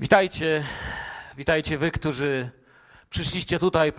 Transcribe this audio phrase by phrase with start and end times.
[0.00, 0.64] Witajcie,
[1.36, 2.50] witajcie wy, którzy
[3.10, 3.92] przyszliście tutaj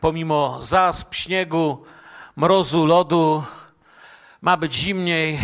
[0.00, 1.84] pomimo zasp, śniegu,
[2.36, 3.44] mrozu, lodu.
[4.40, 5.38] Ma być zimniej.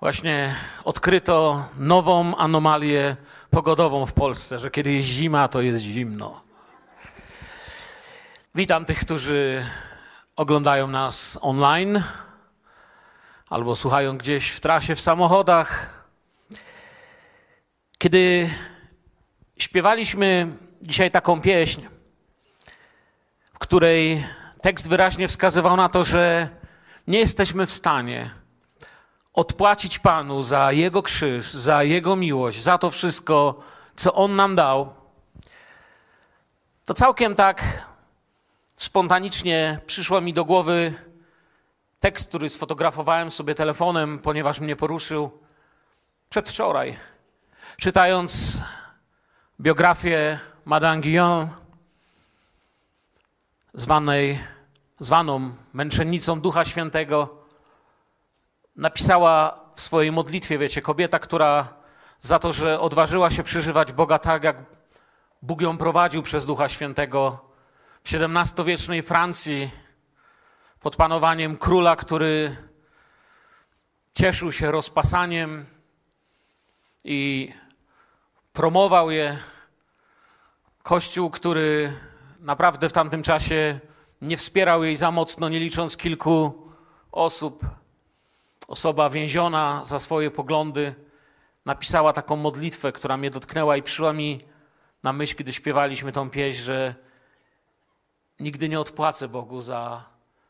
[0.00, 3.16] Właśnie odkryto nową anomalię
[3.50, 6.40] pogodową w Polsce, że kiedy jest zima, to jest zimno.
[8.54, 9.66] Witam tych, którzy
[10.36, 12.02] oglądają nas online
[13.48, 15.99] albo słuchają gdzieś w trasie w samochodach.
[18.00, 18.50] Kiedy
[19.58, 21.86] śpiewaliśmy dzisiaj taką pieśń,
[23.54, 24.24] w której
[24.62, 26.48] tekst wyraźnie wskazywał na to, że
[27.06, 28.30] nie jesteśmy w stanie
[29.32, 33.60] odpłacić Panu za Jego krzyż, za Jego miłość, za to wszystko,
[33.96, 34.94] co On nam dał,
[36.84, 37.62] to całkiem tak
[38.76, 40.94] spontanicznie przyszło mi do głowy
[42.00, 45.40] tekst, który sfotografowałem sobie telefonem, ponieważ mnie poruszył
[46.28, 47.09] przedwczoraj
[47.76, 48.58] czytając
[49.60, 51.48] biografię Madame Guillaume,
[53.74, 54.38] zwanej,
[54.98, 57.44] zwaną męczennicą Ducha Świętego,
[58.76, 61.74] napisała w swojej modlitwie, wiecie, kobieta, która
[62.20, 64.56] za to, że odważyła się przeżywać Boga tak, jak
[65.42, 67.50] Bóg ją prowadził przez Ducha Świętego
[68.04, 69.70] w XVII-wiecznej Francji
[70.80, 72.56] pod panowaniem króla, który
[74.14, 75.66] cieszył się rozpasaniem
[77.04, 77.52] i
[78.52, 79.38] promował je.
[80.82, 81.92] Kościół, który
[82.40, 83.80] naprawdę w tamtym czasie
[84.22, 86.68] nie wspierał jej za mocno, nie licząc kilku
[87.12, 87.64] osób.
[88.68, 90.94] Osoba więziona za swoje poglądy
[91.66, 94.40] napisała taką modlitwę, która mnie dotknęła i przyszła mi
[95.02, 96.94] na myśl, kiedy śpiewaliśmy tą pieśń, że
[98.40, 100.04] nigdy nie odpłacę Bogu za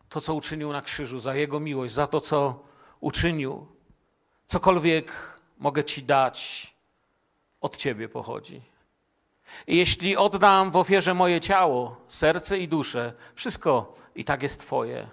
[0.09, 2.65] to, co uczynił na krzyżu, za Jego miłość, za to, co
[3.01, 3.67] uczynił.
[4.47, 6.71] Cokolwiek mogę Ci dać,
[7.61, 8.63] od Ciebie pochodzi.
[9.67, 15.09] I jeśli oddam w ofierze moje ciało, serce i duszę, wszystko i tak jest Twoje.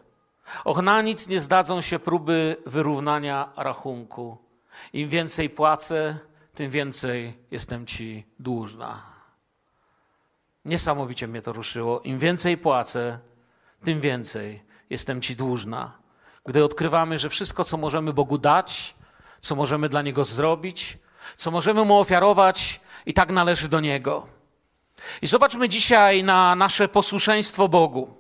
[0.64, 4.38] Och, na nic nie zdadzą się próby wyrównania rachunku.
[4.94, 6.20] Im więcej płacę,
[6.56, 9.02] tym więcej jestem Ci dłużna.
[10.66, 12.02] Niesamowicie mnie to ruszyło.
[12.02, 13.20] Im więcej płacę,
[13.84, 15.98] tym więcej jestem Ci dłużna.
[16.46, 18.96] Gdy odkrywamy, że wszystko, co możemy Bogu dać,
[19.42, 20.98] co możemy dla Niego zrobić,
[21.36, 24.28] co możemy Mu ofiarować, i tak należy do Niego.
[25.22, 28.14] I zobaczmy dzisiaj na nasze posłuszeństwo Bogu.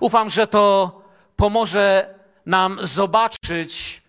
[0.00, 0.92] Ufam, że to
[1.36, 2.14] pomoże
[2.46, 4.02] nam zobaczyć,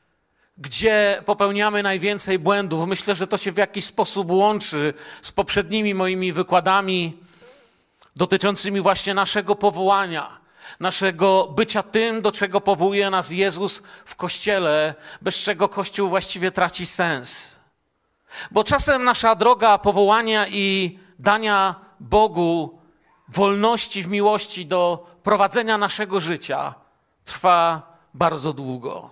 [0.58, 2.88] gdzie popełniamy najwięcej błędów.
[2.88, 7.18] Myślę, że to się w jakiś sposób łączy z poprzednimi moimi wykładami
[8.16, 10.41] dotyczącymi właśnie naszego powołania,
[10.82, 16.86] naszego bycia tym, do czego powołuje nas Jezus w Kościele, bez czego Kościół właściwie traci
[16.86, 17.60] sens.
[18.52, 22.80] Bo czasem nasza droga powołania i dania Bogu
[23.28, 26.76] wolności w miłości do prowadzenia naszego życia
[27.26, 27.82] trwa
[28.14, 29.10] bardzo długo.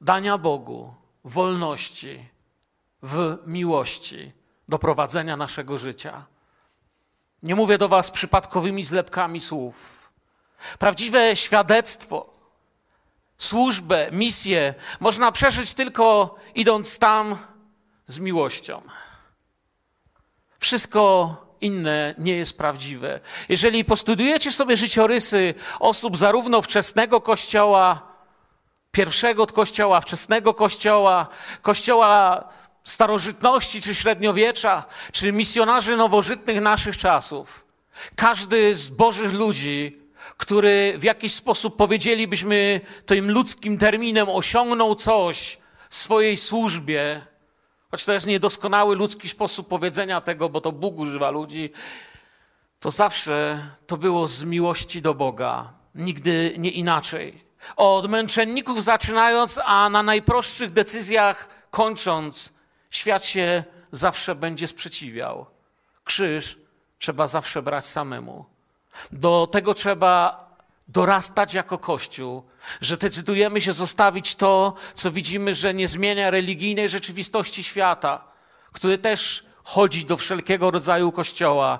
[0.00, 2.28] Dania Bogu wolności
[3.02, 4.32] w miłości
[4.68, 6.24] do prowadzenia naszego życia.
[7.42, 10.10] Nie mówię do Was przypadkowymi zlepkami słów.
[10.78, 12.30] Prawdziwe świadectwo
[13.38, 17.36] służbę, misję można przeżyć tylko idąc tam
[18.06, 18.82] z miłością.
[20.58, 23.20] Wszystko inne nie jest prawdziwe.
[23.48, 28.02] Jeżeli postudujecie sobie życiorysy osób zarówno wczesnego kościoła,
[28.90, 31.26] pierwszego kościoła, wczesnego kościoła,
[31.62, 32.44] kościoła
[32.84, 37.64] starożytności czy średniowiecza, czy misjonarzy nowożytnych naszych czasów,
[38.16, 40.00] każdy z Bożych ludzi
[40.36, 45.58] który w jakiś sposób powiedzielibyśmy tym ludzkim terminem osiągnął coś
[45.90, 47.20] w swojej służbie,
[47.90, 51.72] choć to jest niedoskonały ludzki sposób powiedzenia tego, bo to Bóg używa ludzi,
[52.80, 57.44] to zawsze to było z miłości do Boga, nigdy nie inaczej.
[57.76, 62.52] Od męczenników zaczynając, a na najprostszych decyzjach kończąc,
[62.90, 65.46] świat się zawsze będzie sprzeciwiał.
[66.04, 66.58] Krzyż
[66.98, 68.44] trzeba zawsze brać samemu.
[69.12, 70.46] Do tego trzeba
[70.88, 72.42] dorastać jako Kościół,
[72.80, 78.24] że decydujemy się zostawić to, co widzimy, że nie zmienia religijnej rzeczywistości świata,
[78.72, 81.78] który też chodzi do wszelkiego rodzaju kościoła.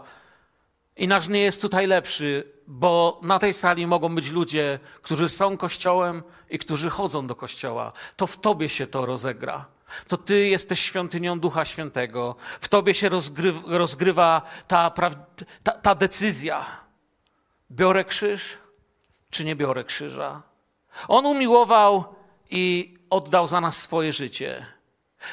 [0.96, 5.56] I nasz nie jest tutaj lepszy, bo na tej sali mogą być ludzie, którzy są
[5.56, 7.92] kościołem i którzy chodzą do kościoła.
[8.16, 9.66] To w tobie się to rozegra.
[10.08, 12.36] To ty jesteś świątynią Ducha Świętego.
[12.60, 14.90] W tobie się rozgrywa, rozgrywa ta,
[15.62, 16.66] ta, ta decyzja
[17.70, 18.58] biorę krzyż,
[19.30, 20.42] czy nie biorę krzyża.
[21.08, 22.14] On umiłował
[22.50, 24.66] i oddał za nas swoje życie.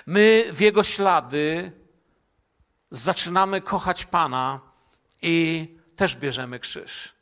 [0.05, 1.71] My w Jego ślady
[2.91, 4.59] zaczynamy kochać Pana
[5.21, 7.13] i też bierzemy krzyż.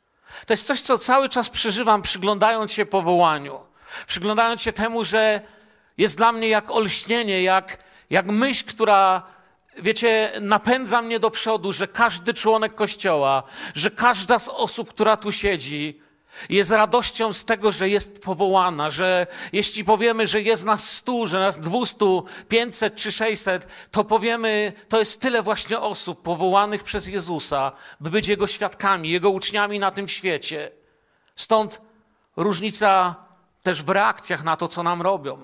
[0.46, 3.60] To jest coś, co cały czas przeżywam, przyglądając się powołaniu,
[4.06, 5.40] przyglądając się temu, że
[5.98, 9.22] jest dla mnie jak olśnienie, jak, jak myśl, która,
[9.78, 13.42] wiecie, napędza mnie do przodu, że każdy członek Kościoła,
[13.74, 16.00] że każda z osób, która tu siedzi,
[16.48, 21.38] jest radością z tego, że jest powołana, że jeśli powiemy, że jest nas stu, że
[21.38, 27.72] nas dwustu, pięćset czy sześćset, to powiemy, to jest tyle właśnie osób powołanych przez Jezusa,
[28.00, 30.70] by być Jego świadkami, Jego uczniami na tym świecie.
[31.36, 31.80] Stąd
[32.36, 33.14] różnica
[33.62, 35.38] też w reakcjach na to, co nam robią.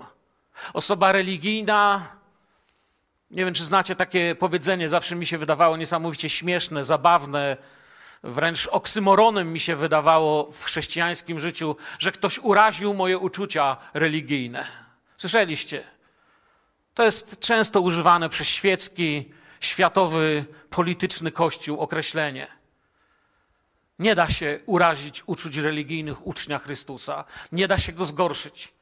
[0.72, 2.08] Osoba religijna,
[3.30, 7.56] nie wiem, czy znacie takie powiedzenie, zawsze mi się wydawało niesamowicie śmieszne, zabawne,
[8.22, 14.66] wręcz oksymoronem mi się wydawało w chrześcijańskim życiu, że ktoś uraził moje uczucia religijne.
[15.16, 15.84] Słyszeliście?
[16.94, 22.46] To jest często używane przez świecki, światowy, polityczny kościół określenie.
[23.98, 27.24] Nie da się urazić uczuć religijnych ucznia Chrystusa.
[27.52, 28.72] Nie da się go zgorszyć.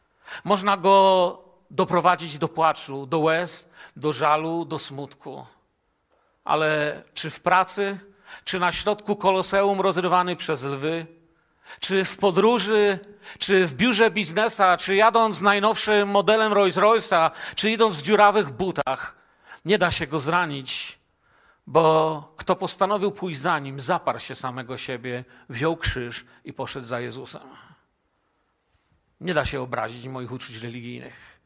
[0.44, 5.46] Można go doprowadzić do płaczu, do łez, do żalu, do smutku.
[6.44, 7.98] Ale czy w pracy,
[8.44, 11.06] czy na środku koloseum rozrywany przez lwy,
[11.80, 12.98] czy w podróży,
[13.38, 19.16] czy w biurze biznesa, czy jadąc najnowszym modelem Rolls-Royce'a, czy idąc w dziurawych butach,
[19.64, 20.98] nie da się go zranić,
[21.66, 27.00] bo kto postanowił pójść za nim, zaparł się samego siebie, wziął krzyż i poszedł za
[27.00, 27.42] Jezusem.
[29.20, 31.39] Nie da się obrazić moich uczuć religijnych,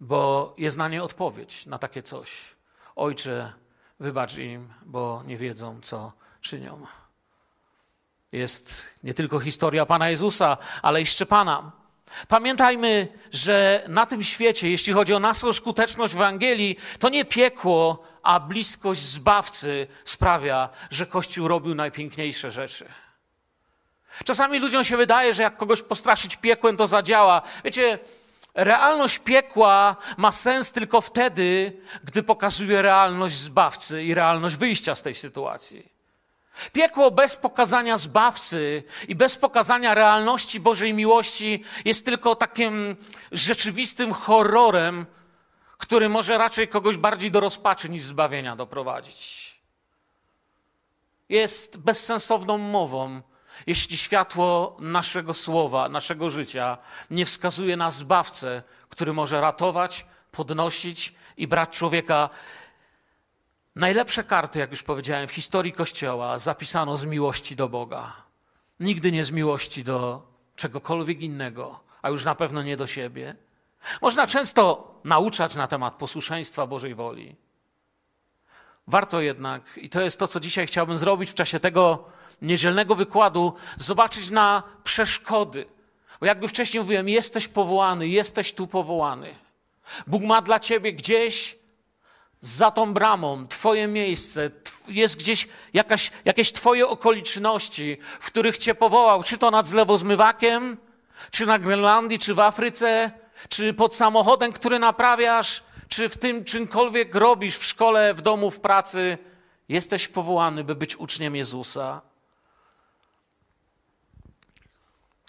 [0.00, 2.56] bo jest na nie odpowiedź na takie coś.
[2.96, 3.52] Ojcze,
[4.00, 6.86] wybacz im, bo nie wiedzą, co czynią.
[8.32, 11.72] Jest nie tylko historia Pana Jezusa, ale i Szczepana.
[12.28, 18.02] Pamiętajmy, że na tym świecie, jeśli chodzi o naszą skuteczność w Ewangelii, to nie piekło,
[18.22, 22.88] a bliskość Zbawcy sprawia, że Kościół robił najpiękniejsze rzeczy.
[24.24, 27.42] Czasami ludziom się wydaje, że jak kogoś postraszyć piekłem, to zadziała.
[27.64, 27.98] Wiecie,
[28.56, 35.14] realność piekła ma sens tylko wtedy, gdy pokazuje realność zbawcy i realność wyjścia z tej
[35.14, 35.96] sytuacji.
[36.72, 42.96] Piekło bez pokazania zbawcy i bez pokazania realności Bożej miłości jest tylko takim
[43.32, 45.06] rzeczywistym horrorem,
[45.78, 49.46] który może raczej kogoś bardziej do rozpaczy niż zbawienia doprowadzić.
[51.28, 53.22] Jest bezsensowną mową,
[53.66, 56.78] jeśli światło naszego słowa, naszego życia
[57.10, 62.30] nie wskazuje na zbawcę, który może ratować, podnosić i brać człowieka.
[63.76, 68.12] Najlepsze karty, jak już powiedziałem, w historii Kościoła zapisano z miłości do Boga.
[68.80, 70.22] Nigdy nie z miłości do
[70.56, 73.36] czegokolwiek innego, a już na pewno nie do siebie.
[74.02, 77.36] Można często nauczać na temat posłuszeństwa Bożej woli.
[78.88, 82.04] Warto jednak, i to jest to, co dzisiaj chciałbym zrobić w czasie tego
[82.42, 85.66] niedzielnego wykładu zobaczyć na przeszkody.
[86.20, 89.34] Bo jakby wcześniej mówiłem, jesteś powołany, jesteś tu powołany.
[90.06, 91.58] Bóg ma dla ciebie gdzieś
[92.40, 94.50] za tą bramą twoje miejsce,
[94.88, 100.76] jest gdzieś jakaś, jakieś twoje okoliczności, w których cię powołał, czy to nad zlewozmywakiem,
[101.30, 103.10] czy na Grenlandii, czy w Afryce,
[103.48, 108.60] czy pod samochodem, który naprawiasz, czy w tym czymkolwiek robisz w szkole, w domu, w
[108.60, 109.18] pracy.
[109.68, 112.02] Jesteś powołany, by być uczniem Jezusa.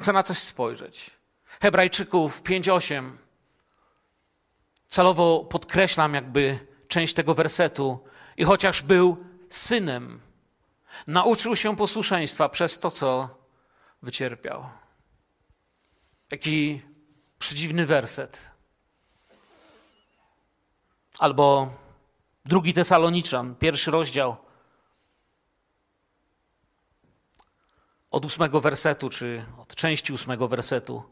[0.01, 1.12] Chcę na coś spojrzeć.
[1.62, 3.17] Hebrajczyków 5:8.
[4.88, 8.03] Celowo podkreślam jakby część tego wersetu.
[8.38, 10.22] I chociaż był synem,
[11.08, 13.29] nauczył się posłuszeństwa przez to, co
[14.01, 14.70] wycierpiał.
[16.31, 16.81] Jaki
[17.39, 18.56] przedziwny werset.
[21.19, 21.69] Albo
[22.45, 24.38] drugi Tesaloniczan, pierwszy rozdział,
[28.12, 31.03] od ósmego wersetu, czy od części ósmego wersetu.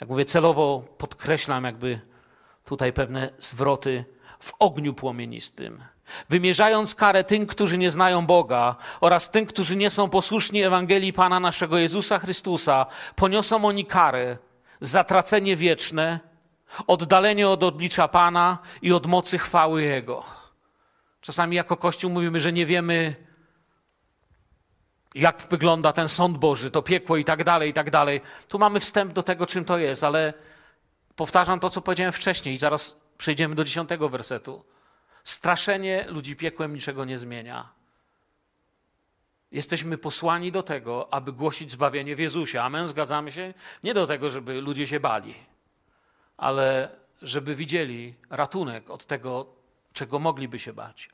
[0.00, 2.00] Jak mówię, celowo podkreślam jakby
[2.64, 4.04] tutaj pewne zwroty
[4.40, 5.84] w ogniu płomienistym,
[6.28, 11.40] wymierzając karę tym, którzy nie znają Boga oraz tym, którzy nie są posłuszni Ewangelii Pana
[11.40, 14.38] naszego Jezusa Chrystusa, poniosą oni karę,
[14.80, 16.27] zatracenie wieczne,
[16.86, 20.24] oddalenie od oblicza Pana i od mocy chwały Jego.
[21.20, 23.16] Czasami jako Kościół mówimy, że nie wiemy,
[25.14, 28.20] jak wygląda ten sąd Boży, to piekło i tak dalej, i tak dalej.
[28.48, 30.34] Tu mamy wstęp do tego, czym to jest, ale
[31.16, 34.64] powtarzam to, co powiedziałem wcześniej i zaraz przejdziemy do dziesiątego wersetu.
[35.24, 37.68] Straszenie ludzi piekłem niczego nie zmienia.
[39.52, 42.62] Jesteśmy posłani do tego, aby głosić zbawienie w Jezusie.
[42.62, 43.54] Amen, zgadzamy się?
[43.84, 45.34] Nie do tego, żeby ludzie się bali,
[46.38, 46.90] ale
[47.22, 49.46] żeby widzieli ratunek od tego,
[49.92, 51.10] czego mogliby się bać.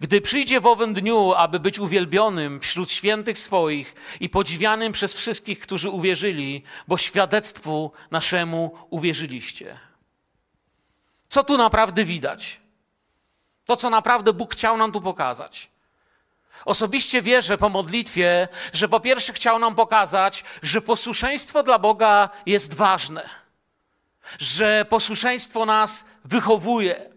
[0.00, 5.58] Gdy przyjdzie w owym dniu, aby być uwielbionym wśród świętych swoich i podziwianym przez wszystkich,
[5.58, 9.78] którzy uwierzyli, bo świadectwu naszemu uwierzyliście.
[11.28, 12.60] Co tu naprawdę widać?
[13.64, 15.70] To, co naprawdę Bóg chciał nam tu pokazać.
[16.64, 22.74] Osobiście wierzę po modlitwie, że po pierwsze chciał nam pokazać, że posłuszeństwo dla Boga jest
[22.74, 23.28] ważne,
[24.38, 27.14] że posłuszeństwo nas wychowuje,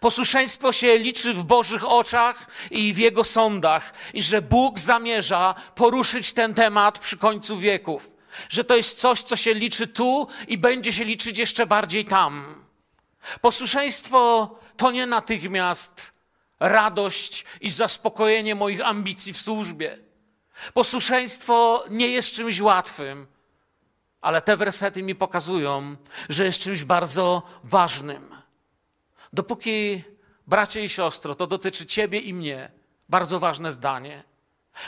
[0.00, 6.32] Posłuszeństwo się liczy w Bożych oczach i w Jego sądach, i że Bóg zamierza poruszyć
[6.32, 8.10] ten temat przy końcu wieków.
[8.48, 12.64] Że to jest coś, co się liczy tu i będzie się liczyć jeszcze bardziej tam.
[13.40, 16.12] Posłuszeństwo to nie natychmiast
[16.60, 19.98] radość i zaspokojenie moich ambicji w służbie.
[20.74, 23.26] Posłuszeństwo nie jest czymś łatwym,
[24.24, 25.96] ale te wersety mi pokazują,
[26.28, 28.36] że jest czymś bardzo ważnym.
[29.32, 30.04] Dopóki,
[30.46, 32.70] bracie i siostro, to dotyczy ciebie i mnie,
[33.08, 34.22] bardzo ważne zdanie.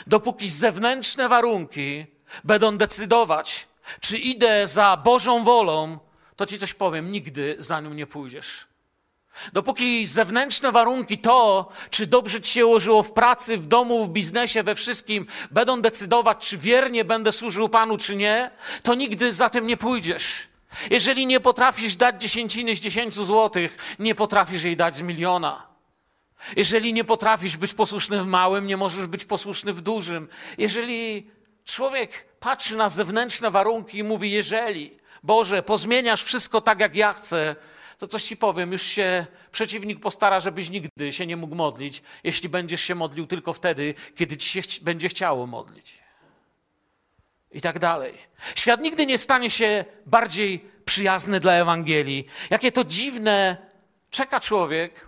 [0.07, 2.05] Dopóki zewnętrzne warunki
[2.43, 3.67] będą decydować,
[3.99, 5.99] czy idę za Bożą wolą,
[6.35, 8.66] to ci coś powiem, nigdy za nią nie pójdziesz.
[9.53, 14.63] Dopóki zewnętrzne warunki, to, czy dobrze ci się ułożyło w pracy, w domu, w biznesie,
[14.63, 18.51] we wszystkim, będą decydować, czy wiernie będę służył Panu, czy nie,
[18.83, 20.47] to nigdy za tym nie pójdziesz.
[20.89, 25.67] Jeżeli nie potrafisz dać dziesięciny z dziesięciu złotych, nie potrafisz jej dać z miliona.
[26.55, 30.27] Jeżeli nie potrafisz być posłuszny w małym, nie możesz być posłuszny w dużym.
[30.57, 31.29] Jeżeli
[31.65, 37.55] człowiek patrzy na zewnętrzne warunki i mówi: Jeżeli, Boże, pozmieniasz wszystko tak, jak ja chcę,
[37.97, 42.49] to coś ci powiem, już się przeciwnik postara, żebyś nigdy się nie mógł modlić, jeśli
[42.49, 46.07] będziesz się modlił tylko wtedy, kiedy ci się ch będzie chciało modlić
[47.51, 48.13] i tak dalej.
[48.55, 52.27] Świat nigdy nie stanie się bardziej przyjazny dla Ewangelii.
[52.49, 53.57] Jakie to dziwne
[54.09, 55.07] czeka człowiek,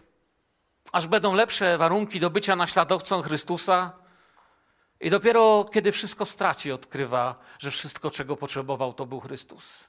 [0.92, 3.94] aż będą lepsze warunki do bycia naśladowcą Chrystusa.
[5.02, 9.89] I dopiero kiedy wszystko straci, odkrywa, że wszystko, czego potrzebował, to był Chrystus.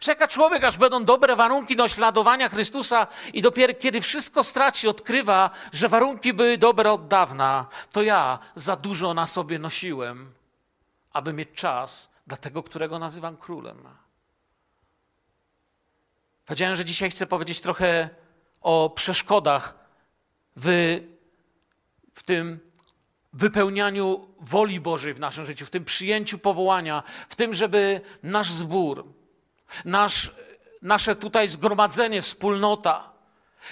[0.00, 5.50] Czeka człowiek, aż będą dobre warunki do śladowania Chrystusa, i dopiero kiedy wszystko straci, odkrywa,
[5.72, 7.66] że warunki były dobre od dawna.
[7.92, 10.34] To ja za dużo na sobie nosiłem
[11.14, 13.88] aby mieć czas dla tego, którego nazywam królem.
[16.46, 18.10] Powiedziałem, że dzisiaj chcę powiedzieć trochę
[18.60, 19.74] o przeszkodach
[20.56, 20.66] w,
[22.14, 22.60] w tym
[23.32, 29.04] wypełnianiu woli Bożej w naszym życiu, w tym przyjęciu powołania, w tym, żeby nasz zbór,
[29.84, 30.30] nasz,
[30.82, 33.14] nasze tutaj zgromadzenie, wspólnota,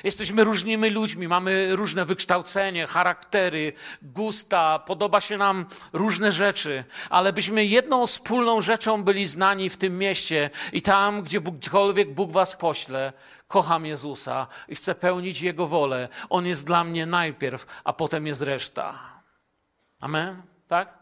[0.04, 3.72] Jesteśmy różnymi ludźmi, mamy różne wykształcenie, charaktery,
[4.02, 9.98] gusta, podoba się nam różne rzeczy, ale byśmy jedną wspólną rzeczą byli znani w tym
[9.98, 13.12] mieście i tam, gdziekolwiek Bóg was pośle,
[13.48, 16.08] kocham Jezusa i chcę pełnić Jego wolę.
[16.30, 18.98] On jest dla mnie najpierw, a potem jest reszta.
[20.00, 20.42] Amen?
[20.68, 20.98] Tak?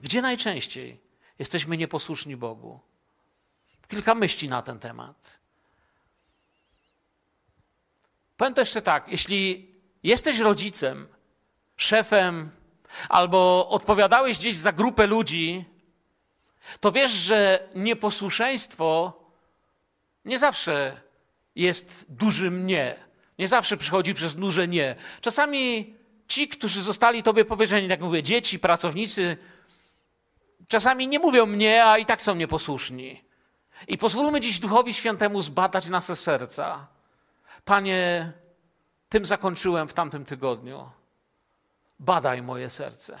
[0.00, 1.00] Gdzie najczęściej
[1.38, 2.80] jesteśmy nieposłuszni Bogu?
[3.88, 5.38] Kilka myśli na ten temat.
[8.36, 9.70] Powiem to jeszcze tak, jeśli
[10.02, 11.08] jesteś rodzicem,
[11.76, 12.50] szefem,
[13.08, 15.64] albo odpowiadałeś gdzieś za grupę ludzi,
[16.80, 19.20] to wiesz, że nieposłuszeństwo
[20.24, 21.00] nie zawsze
[21.54, 22.96] jest dużym nie.
[23.38, 24.96] Nie zawsze przychodzi przez duże nie.
[25.20, 25.94] Czasami
[26.28, 29.36] ci, którzy zostali tobie powierzeni, tak mówię, dzieci, pracownicy,
[30.68, 33.25] czasami nie mówią mnie, a i tak są nieposłuszni.
[33.88, 36.86] I pozwólmy dziś Duchowi Świętemu zbadać nasze serca.
[37.64, 38.32] Panie,
[39.08, 40.90] tym zakończyłem w tamtym tygodniu.
[41.98, 43.18] Badaj moje serce.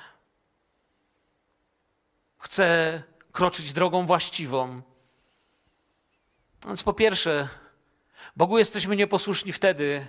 [2.38, 4.82] Chcę kroczyć drogą właściwą.
[6.66, 7.48] Więc po pierwsze,
[8.36, 10.06] Bogu jesteśmy nieposłuszni wtedy,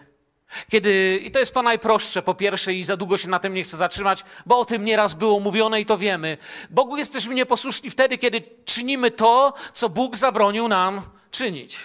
[0.72, 3.63] kiedy, i to jest to najprostsze, po pierwsze, i za długo się na tym nie
[3.63, 6.38] chcę zatrzymać, bo o tym nieraz było mówione i to wiemy.
[6.70, 11.01] Bogu jesteśmy nieposłuszni wtedy, kiedy czynimy to, co Bóg zabronił nam
[11.32, 11.80] czynić.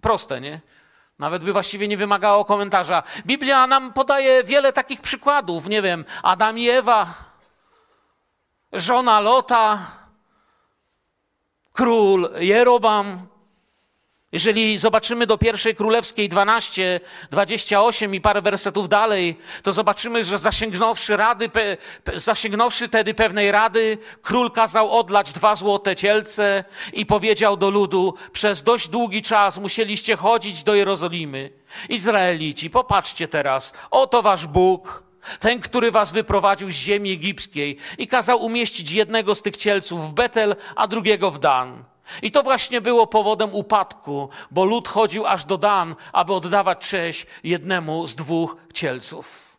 [0.00, 0.60] Proste, nie?
[1.18, 3.02] Nawet by właściwie nie wymagało komentarza.
[3.26, 5.68] Biblia nam podaje wiele takich przykładów.
[5.68, 7.14] Nie wiem, Adam i Ewa,
[8.72, 9.78] żona Lota,
[11.72, 13.26] król Jerobam,
[14.32, 21.16] jeżeli zobaczymy do pierwszej królewskiej 12, 28 i parę wersetów dalej, to zobaczymy, że zasięgnąwszy
[21.16, 21.50] rady,
[22.16, 28.62] zasięgnąwszy tedy pewnej rady, król kazał odlać dwa złote cielce i powiedział do ludu, przez
[28.62, 31.50] dość długi czas musieliście chodzić do Jerozolimy.
[31.88, 35.02] Izraelici, popatrzcie teraz, oto wasz Bóg,
[35.40, 40.12] ten, który was wyprowadził z ziemi egipskiej i kazał umieścić jednego z tych cielców w
[40.12, 41.84] Betel, a drugiego w Dan.
[42.22, 47.26] I to właśnie było powodem upadku, bo lud chodził aż do Dan, aby oddawać cześć
[47.44, 49.58] jednemu z dwóch cielców.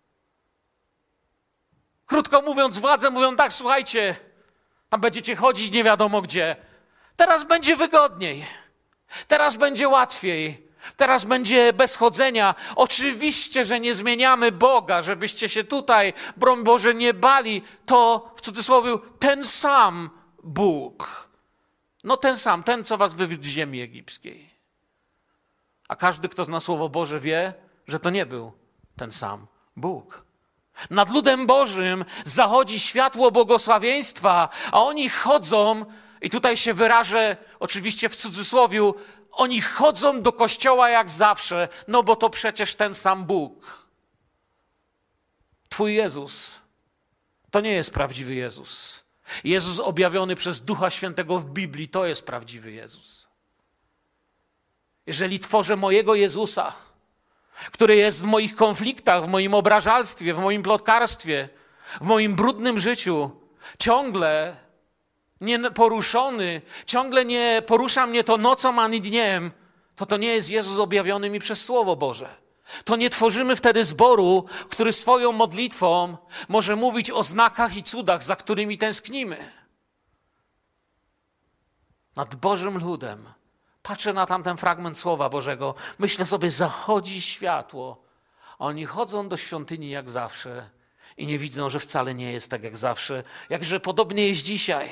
[2.06, 4.16] Krótko mówiąc, władze mówią tak, słuchajcie,
[4.90, 6.56] tam będziecie chodzić nie wiadomo gdzie.
[7.16, 8.46] Teraz będzie wygodniej.
[9.28, 10.70] Teraz będzie łatwiej.
[10.98, 12.56] Teraz będzie bez chodzenia.
[12.76, 17.62] Oczywiście, że nie zmieniamy Boga, żebyście się tutaj, broń Boże, nie bali.
[17.86, 20.10] To w cudzysłowie ten sam
[20.44, 21.29] Bóg.
[22.04, 24.50] No ten sam, ten, co was wywiódł z ziemi egipskiej.
[25.88, 27.54] A każdy, kto zna Słowo Boże, wie,
[27.88, 28.52] że to nie był
[28.96, 30.26] ten sam Bóg.
[30.90, 35.86] Nad ludem Bożym zachodzi światło błogosławieństwa, a oni chodzą,
[36.22, 38.96] i tutaj się wyrażę oczywiście w cudzysłowiu,
[39.32, 43.88] oni chodzą do kościoła jak zawsze, no bo to przecież ten sam Bóg.
[45.70, 46.60] Twój Jezus
[47.52, 49.04] to nie jest prawdziwy Jezus.
[49.44, 53.28] Jezus objawiony przez Ducha Świętego w Biblii to jest prawdziwy Jezus.
[55.06, 56.74] Jeżeli tworzę mojego Jezusa,
[57.72, 61.50] który jest w moich konfliktach, w moim obrażalstwie, w moim plotkarstwie,
[62.02, 63.32] w moim brudnym życiu,
[63.80, 64.58] ciągle
[65.42, 69.52] nie poruszony, ciągle nie porusza mnie to nocą ani dniem,
[69.96, 72.49] to to nie jest Jezus objawiony mi przez Słowo Boże.
[72.86, 78.36] To nie tworzymy wtedy zboru, który swoją modlitwą może mówić o znakach i cudach, za
[78.36, 79.52] którymi tęsknimy.
[82.16, 83.34] Nad Bożym ludem
[83.82, 88.04] patrzę na tamten fragment Słowa Bożego, myślę sobie, zachodzi światło.
[88.60, 90.70] Oni chodzą do świątyni jak zawsze
[91.18, 94.90] i nie widzą, że wcale nie jest tak jak zawsze, jakże podobnie jest dzisiaj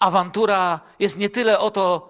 [0.00, 2.09] awantura jest nie tyle o to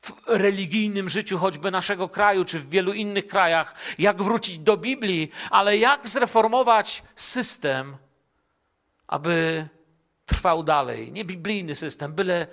[0.00, 5.30] w religijnym życiu choćby naszego kraju, czy w wielu innych krajach, jak wrócić do Biblii,
[5.50, 7.96] ale jak zreformować system,
[9.06, 9.68] aby
[10.26, 11.12] trwał dalej.
[11.12, 12.46] Nie biblijny system, byle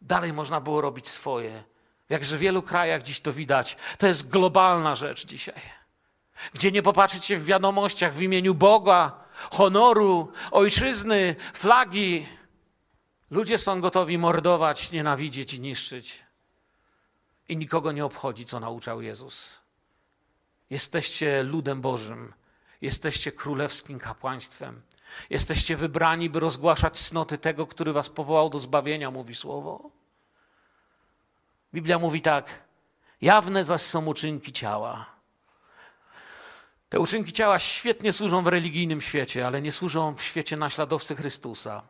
[0.00, 1.62] dalej można było robić swoje.
[2.08, 3.76] W jakże wielu krajach dziś to widać.
[3.98, 5.60] To jest globalna rzecz dzisiaj.
[6.54, 9.12] Gdzie nie popatrzeć się w wiadomościach w imieniu Boga,
[9.50, 12.26] honoru, ojczyzny, flagi,
[13.34, 16.24] Ludzie są gotowi mordować, nienawidzieć i niszczyć.
[17.48, 19.60] I nikogo nie obchodzi, co nauczał Jezus.
[20.70, 22.32] Jesteście ludem Bożym,
[22.80, 24.82] jesteście królewskim kapłaństwem.
[25.30, 29.90] Jesteście wybrani, by rozgłaszać cnoty tego, który was powołał do zbawienia, mówi słowo.
[31.74, 32.62] Biblia mówi tak:
[33.20, 35.14] jawne zaś są uczynki ciała.
[36.88, 41.82] Te uczynki ciała świetnie służą w religijnym świecie, ale nie służą w świecie naśladowcy Chrystusa.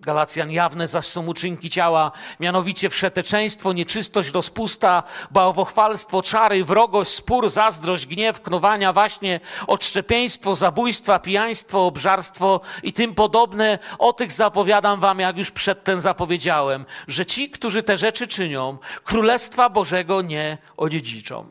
[0.00, 8.06] Galacjan jawne zaś są uczynki ciała, mianowicie wszeteczeństwo, nieczystość, rozpusta, bałwochwalstwo, czary, wrogość, spór, zazdrość,
[8.06, 13.78] gniew, knowania, właśnie, odszczepieństwo, zabójstwa, pijaństwo, obżarstwo i tym podobne.
[13.98, 19.70] O tych zapowiadam wam, jak już przedtem zapowiedziałem, że ci, którzy te rzeczy czynią, Królestwa
[19.70, 21.46] Bożego nie odziedziczą.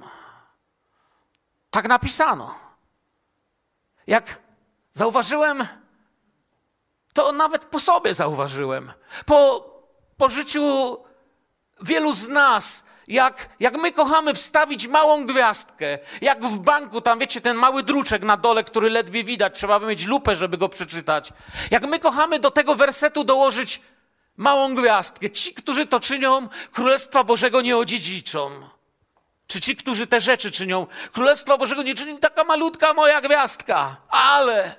[1.70, 2.56] Tak napisano.
[4.08, 4.40] Jak
[4.92, 5.68] zauważyłem,
[7.16, 8.92] to nawet po sobie zauważyłem.
[9.26, 9.70] Po,
[10.18, 10.98] po życiu
[11.82, 17.42] wielu z nas, jak, jak my kochamy wstawić małą gwiazdkę, jak w banku, tam wiecie,
[17.42, 21.34] ten mały druczek na dole, który ledwie widać, trzeba by mieć lupę, żeby go przeczytać.
[21.72, 23.82] Jak my kochamy do tego wersetu dołożyć
[24.38, 25.30] małą gwiazdkę.
[25.30, 28.70] Ci, którzy to czynią, Królestwa Bożego nie odziedziczą.
[29.48, 34.76] Czy ci, którzy te rzeczy czynią, Królestwa Bożego nie czyni taka malutka moja gwiazdka, ale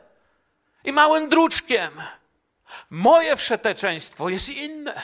[0.84, 1.90] i małym druczkiem.
[2.90, 5.02] Moje wszeteczeństwo jest inne.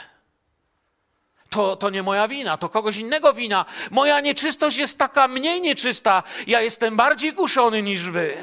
[1.50, 3.64] To, to nie moja wina, to kogoś innego wina.
[3.90, 6.22] Moja nieczystość jest taka mniej nieczysta.
[6.46, 8.36] Ja jestem bardziej kuszony niż wy.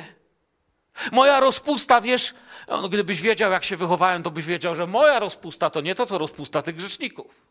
[1.12, 2.34] Moja rozpusta, wiesz,
[2.68, 6.06] no, gdybyś wiedział, jak się wychowałem, to byś wiedział, że moja rozpusta to nie to,
[6.06, 7.42] co rozpusta tych grzeszników.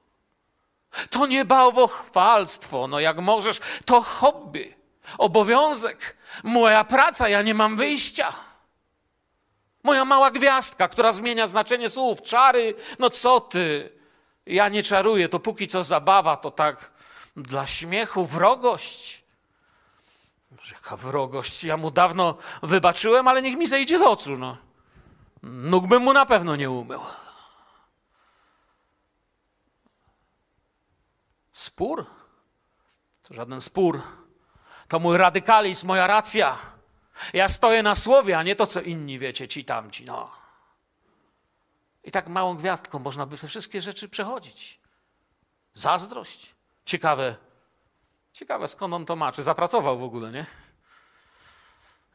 [1.11, 4.75] To nie bałwochwalstwo, no jak możesz, to hobby,
[5.19, 8.33] obowiązek, moja praca, ja nie mam wyjścia.
[9.83, 12.23] Moja mała gwiazdka, która zmienia znaczenie słów.
[12.23, 13.93] Czary, no co ty?
[14.47, 16.93] Ja nie czaruję, to póki co zabawa, to tak
[17.37, 19.25] dla śmiechu, wrogość.
[20.73, 21.65] Jaka wrogość?
[21.65, 24.37] Ja mu dawno wybaczyłem, ale niech mi zejdzie z oczu.
[24.37, 24.57] No.
[25.43, 27.01] Nóg bym mu na pewno nie umył.
[31.53, 32.07] Spór?
[33.29, 34.03] To żaden spór.
[34.89, 36.57] To mój radykalizm, moja racja.
[37.33, 40.05] Ja stoję na słowie, a nie to, co inni wiecie, ci tamci.
[40.05, 40.31] No.
[42.05, 44.81] I tak małą gwiazdką można by te wszystkie rzeczy przechodzić.
[45.75, 46.55] Zazdrość.
[46.85, 47.37] Ciekawe,
[48.33, 50.47] ciekawe skąd on to ma, czy zapracował w ogóle, nie?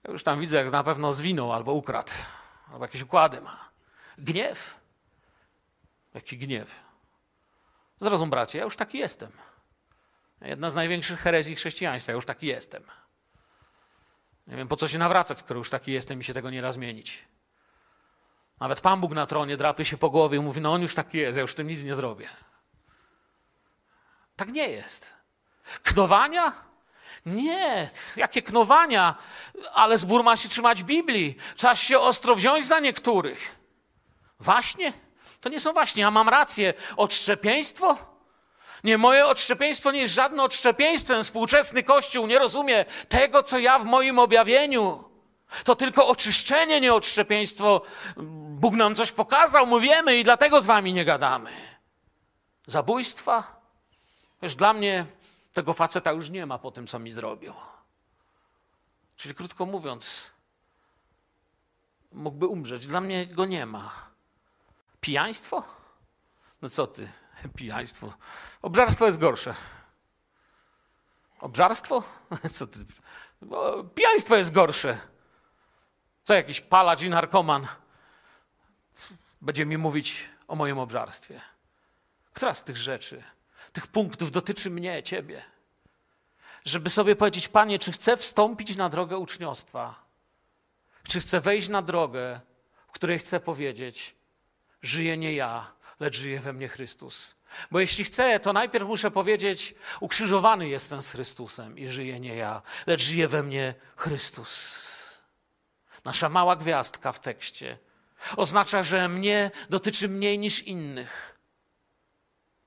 [0.04, 2.12] Ja już tam widzę, jak na pewno zwinął albo ukradł,
[2.72, 3.70] albo jakieś układy ma.
[4.18, 4.76] Gniew.
[6.14, 6.80] Jaki gniew.
[8.00, 9.32] Zrozum, bracie, ja już taki jestem.
[10.42, 12.84] Jedna z największych herezji chrześcijaństwa, ja już taki jestem.
[14.48, 16.72] Nie wiem, po co się nawracać, skoro już taki jestem i się tego nie da
[16.72, 17.26] zmienić.
[18.60, 21.18] Nawet Pan Bóg na tronie drapie się po głowie i mówi, no on już taki
[21.18, 22.30] jest, ja już tym nic nie zrobię.
[24.36, 25.14] Tak nie jest.
[25.84, 26.54] Knowania?
[27.26, 29.16] Nie, jakie knowania,
[29.74, 31.38] ale zbór ma się trzymać Biblii.
[31.56, 33.56] Trzeba się ostro wziąć za niektórych.
[34.40, 34.94] Właśnie?
[35.42, 36.74] To nie są właśnie, a mam rację.
[36.98, 38.13] Odszczepieństwo?
[38.84, 41.24] Nie, moje odszczepieństwo nie jest żadnym odszczepieństwem.
[41.24, 45.04] Współczesny Kościół nie rozumie tego, co ja w moim objawieniu.
[45.64, 47.82] To tylko oczyszczenie, nie odszczepieństwo.
[48.50, 51.52] Bóg nam coś pokazał, mówimy i dlatego z wami nie gadamy.
[52.68, 53.62] Zabójstwa?
[54.42, 55.06] Wiesz, dla mnie
[55.54, 57.54] tego faceta już nie ma po tym, co mi zrobił.
[59.16, 60.32] Czyli krótko mówiąc,
[62.12, 62.88] mógłby umrzeć.
[62.88, 63.92] Dla mnie go nie ma.
[65.02, 65.64] Pijaństwo?
[66.62, 67.08] No co ty?
[67.50, 68.14] Pijaństwo.
[68.62, 69.56] Obżarstwo jest gorsze.
[71.40, 72.04] Obżarstwo?
[72.58, 72.80] Co ty?
[73.96, 74.98] Pijaństwo jest gorsze.
[76.24, 77.68] Co jakiś palacz i narkoman
[79.42, 81.42] będzie mi mówić o moim obżarstwie?
[82.34, 83.24] Która z tych rzeczy,
[83.74, 85.44] tych punktów dotyczy mnie, ciebie?
[86.66, 90.04] Żeby sobie powiedzieć, Panie, czy chcę wstąpić na drogę uczniostwa?
[91.08, 92.40] Czy chcę wejść na drogę,
[92.88, 94.16] w której chcę powiedzieć,
[94.82, 97.36] żyję nie ja, lecz żyje we mnie Chrystus.
[97.72, 102.62] Bo jeśli chcę, to najpierw muszę powiedzieć, ukrzyżowany jestem z Chrystusem i żyję nie ja,
[102.88, 104.84] lecz żyje we mnie Chrystus.
[106.06, 107.78] Nasza mała gwiazdka w tekście
[108.38, 111.40] oznacza, że mnie dotyczy mniej niż innych.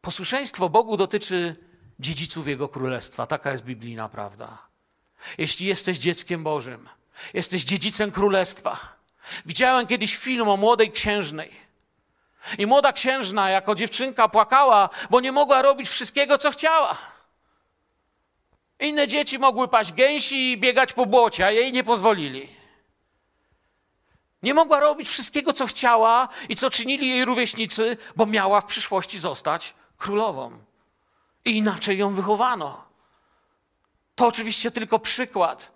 [0.01, 1.57] Posłuszeństwo Bogu dotyczy
[1.99, 3.27] dziedziców Jego Królestwa.
[3.27, 4.59] Taka jest biblijna prawda.
[5.39, 6.89] Jeśli jesteś dzieckiem Bożym,
[7.35, 8.97] jesteś dziedzicem Królestwa.
[9.47, 11.66] Widziałem kiedyś film o młodej księżnej
[12.59, 16.97] i młoda księżna jako dziewczynka płakała, bo nie mogła robić wszystkiego, co chciała.
[18.81, 22.49] Inne dzieci mogły paść gęsi i biegać po błocie, a jej nie pozwolili.
[24.43, 29.19] Nie mogła robić wszystkiego, co chciała i co czynili jej rówieśnicy, bo miała w przyszłości
[29.19, 30.59] zostać królową.
[31.45, 32.85] I inaczej ją wychowano.
[34.15, 35.76] To oczywiście tylko przykład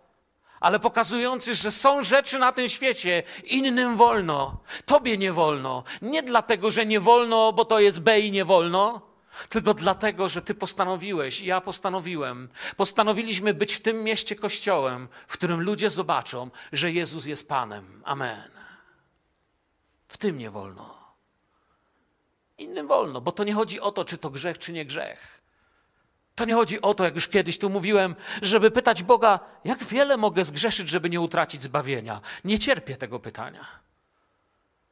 [0.60, 5.84] ale pokazujący, że są rzeczy na tym świecie, innym wolno, tobie nie wolno.
[6.02, 9.10] Nie dlatego, że nie wolno, bo to jest B i nie wolno,
[9.48, 12.48] tylko dlatego, że ty postanowiłeś i ja postanowiłem.
[12.76, 18.02] Postanowiliśmy być w tym mieście kościołem, w którym ludzie zobaczą, że Jezus jest Panem.
[18.04, 18.50] Amen.
[20.08, 21.00] W tym nie wolno.
[22.58, 25.39] Innym wolno, bo to nie chodzi o to, czy to grzech, czy nie grzech.
[26.40, 30.16] To nie chodzi o to, jak już kiedyś tu mówiłem, żeby pytać Boga, jak wiele
[30.16, 32.20] mogę zgrzeszyć, żeby nie utracić zbawienia.
[32.44, 33.66] Nie cierpię tego pytania.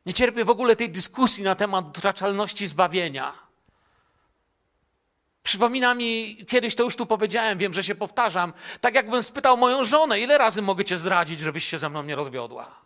[0.07, 3.33] Nie cierpię w ogóle tej dyskusji na temat utraczalności zbawienia.
[5.43, 9.85] Przypomina mi, kiedyś to już tu powiedziałem, wiem, że się powtarzam, tak jakbym spytał moją
[9.85, 12.81] żonę, ile razy mogę cię zdradzić, żebyś się ze mną nie rozwiodła.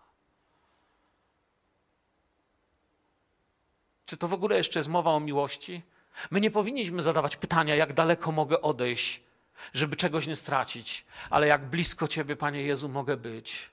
[4.06, 5.82] Czy to w ogóle jeszcze jest mowa o miłości?
[6.30, 9.22] My nie powinniśmy zadawać pytania, jak daleko mogę odejść,
[9.74, 13.70] żeby czegoś nie stracić, ale jak blisko Ciebie, Panie Jezu, mogę być,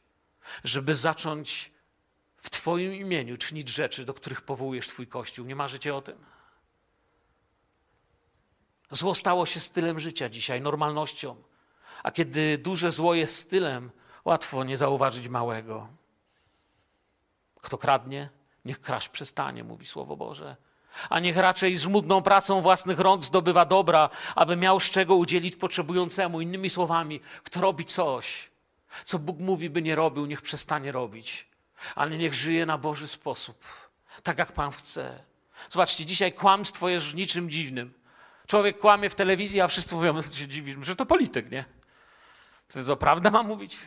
[0.63, 1.71] żeby zacząć
[2.37, 5.45] w Twoim imieniu czynić rzeczy, do których powołujesz Twój Kościół.
[5.45, 6.25] Nie marzycie o tym?
[8.91, 11.35] Zło stało się stylem życia dzisiaj, normalnością.
[12.03, 13.91] A kiedy duże zło jest stylem,
[14.25, 15.87] łatwo nie zauważyć małego.
[17.61, 18.29] Kto kradnie,
[18.65, 20.68] niech kraść przestanie, mówi Słowo Boże
[21.09, 26.41] a niech raczej żmudną pracą własnych rąk zdobywa dobra, aby miał z czego udzielić potrzebującemu.
[26.41, 28.51] Innymi słowami, kto robi coś,
[29.05, 31.47] co Bóg mówi, by nie robił, niech przestanie robić,
[31.95, 33.63] ale niech żyje na Boży sposób,
[34.23, 35.23] tak jak Pan chce.
[35.69, 37.93] Zobaczcie, dzisiaj kłamstwo jest niczym dziwnym.
[38.47, 41.65] Człowiek kłamie w telewizji, a wszyscy mówią, że się dziwisz, że to polityk, nie?
[42.67, 43.77] To, to prawda ma mówić?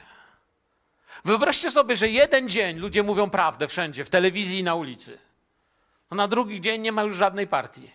[1.24, 5.18] Wyobraźcie sobie, że jeden dzień ludzie mówią prawdę wszędzie, w telewizji i na ulicy
[6.12, 7.90] to na drugi dzień nie ma już żadnej partii.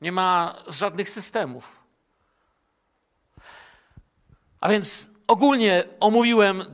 [0.00, 1.76] Nie ma żadnych systemów.
[4.60, 6.64] A więc ogólnie omówiłem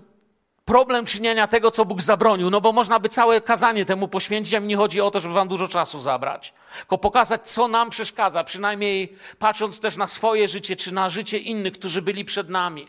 [0.65, 4.61] problem czynienia tego, co Bóg zabronił, no bo można by całe kazanie temu poświęcić, a
[4.61, 8.45] mi nie chodzi o to, żeby wam dużo czasu zabrać, tylko pokazać, co nam przeszkadza,
[8.45, 12.87] przynajmniej patrząc też na swoje życie, czy na życie innych, którzy byli przed nami.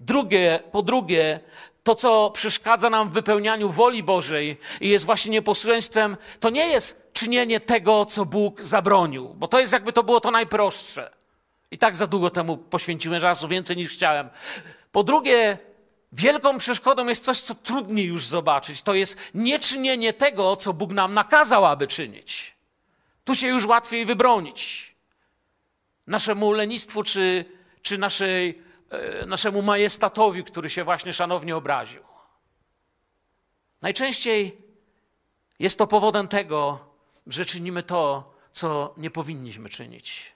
[0.00, 1.40] Drugie, po drugie,
[1.82, 7.10] to, co przeszkadza nam w wypełnianiu woli Bożej i jest właśnie nieposłuszeństwem, to nie jest
[7.12, 11.10] czynienie tego, co Bóg zabronił, bo to jest jakby to było to najprostsze.
[11.70, 14.28] I tak za długo temu poświęciłem czasu, więcej niż chciałem.
[14.92, 15.58] Po drugie,
[16.12, 18.82] Wielką przeszkodą jest coś, co trudniej już zobaczyć.
[18.82, 22.56] To jest nieczynienie tego, co Bóg nam nakazał, aby czynić.
[23.24, 24.94] Tu się już łatwiej wybronić.
[26.06, 27.44] Naszemu lenistwu czy,
[27.82, 28.62] czy naszej,
[29.26, 32.02] naszemu majestatowi, który się właśnie szanownie obraził.
[33.82, 34.62] Najczęściej
[35.58, 36.78] jest to powodem tego,
[37.26, 40.34] że czynimy to, co nie powinniśmy czynić.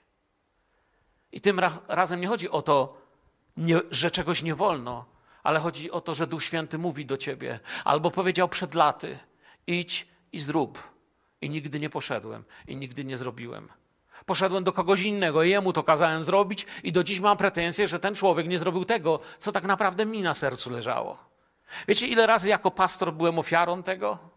[1.31, 2.97] I tym ra razem nie chodzi o to,
[3.91, 5.05] że czegoś nie wolno,
[5.43, 9.19] ale chodzi o to, że Duch Święty mówi do ciebie, albo powiedział przed laty:
[9.67, 10.93] idź i zrób.
[11.41, 13.69] I nigdy nie poszedłem, i nigdy nie zrobiłem.
[14.25, 18.15] Poszedłem do kogoś innego, jemu to kazałem zrobić, i do dziś mam pretensję, że ten
[18.15, 21.17] człowiek nie zrobił tego, co tak naprawdę mi na sercu leżało.
[21.87, 24.32] Wiecie, ile razy jako pastor byłem ofiarą tego?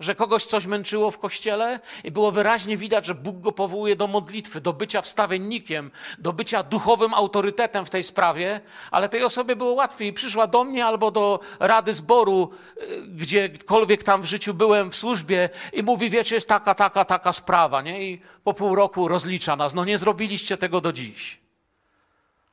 [0.00, 4.06] Że kogoś coś męczyło w kościele i było wyraźnie widać, że Bóg go powołuje do
[4.06, 9.72] modlitwy, do bycia wstawiennikiem, do bycia duchowym autorytetem w tej sprawie, ale tej osobie było
[9.72, 10.12] łatwiej.
[10.12, 12.50] Przyszła do mnie albo do rady zboru,
[12.82, 17.32] y, gdziekolwiek tam w życiu byłem w służbie i mówi, wiecie, jest taka, taka, taka
[17.32, 18.04] sprawa, nie?
[18.04, 19.74] I po pół roku rozlicza nas.
[19.74, 21.40] No nie zrobiliście tego do dziś.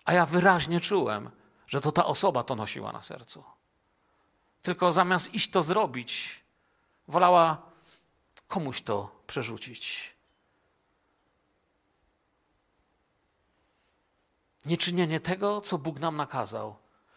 [0.05, 1.29] A ja wyraźnie czułem,
[1.67, 3.43] że to ta osoba to nosiła na sercu.
[4.61, 6.42] Tylko zamiast iść to zrobić,
[7.07, 7.61] Wolała
[8.47, 10.13] komuś to przerzucić.
[14.65, 16.75] Nieczynienie tego, co Bóg nam nakazał,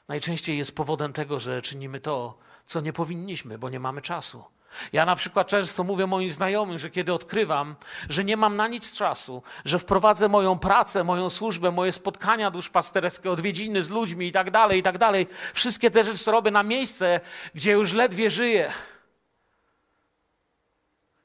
[0.09, 4.45] najczęściej jest powodem tego, że czynimy to, co nie powinniśmy, bo nie mamy czasu.
[4.93, 7.77] Ja na przykład często mówię moim znajomym, że kiedy odkrywam,
[8.09, 13.31] że nie mam na nic czasu, że wprowadzę moją pracę, moją służbę, moje spotkania duszpasterskie,
[13.31, 17.21] odwiedziny z ludźmi i tak dalej, i tak dalej, wszystkie te rzeczy robię na miejsce,
[17.55, 18.73] gdzie już ledwie żyję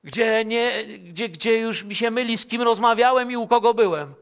[0.03, 4.13] gdzie, nie, gdzie, gdzie już mi się myli, z kim rozmawiałem i u kogo byłem.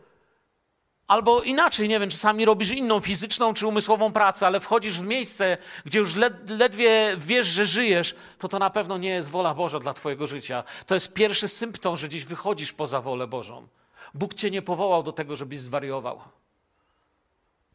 [1.08, 5.58] Albo inaczej, nie wiem, czasami robisz inną fizyczną czy umysłową pracę, ale wchodzisz w miejsce,
[5.86, 9.80] gdzie już led, ledwie wiesz, że żyjesz, to to na pewno nie jest wola Boża
[9.80, 10.64] dla Twojego życia.
[10.86, 13.68] To jest pierwszy symptom, że gdzieś wychodzisz poza wolę Bożą.
[14.14, 16.22] Bóg Cię nie powołał do tego, żebyś zwariował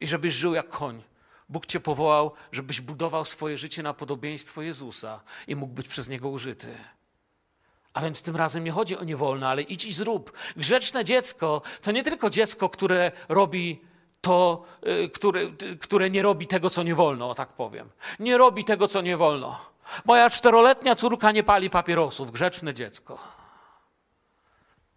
[0.00, 1.02] i żebyś żył jak koń.
[1.48, 6.28] Bóg Cię powołał, żebyś budował swoje życie na podobieństwo Jezusa i mógł być przez Niego
[6.28, 6.68] użyty.
[7.94, 10.32] A więc tym razem nie chodzi o niewolne, ale idź i zrób.
[10.56, 13.80] Grzeczne dziecko to nie tylko dziecko, które robi
[14.20, 17.90] to, y, które, y, które nie robi tego, co nie wolno, tak powiem.
[18.18, 19.58] Nie robi tego, co nie wolno.
[20.04, 22.30] Moja czteroletnia córka nie pali papierosów.
[22.30, 23.18] Grzeczne dziecko.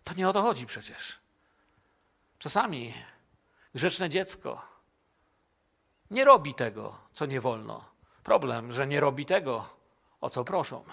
[0.04, 1.20] To nie o to chodzi przecież.
[2.40, 2.94] Czasami
[3.76, 4.62] grzeczne dziecko
[6.12, 7.86] nie robi tego, co nie wolno.
[8.24, 9.70] Problem, że nie robi tego,
[10.22, 10.84] o co proszą.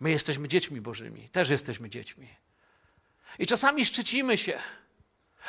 [0.00, 2.28] My jesteśmy dziećmi Bożymi, też jesteśmy dziećmi.
[3.38, 4.58] I czasami szczycimy się.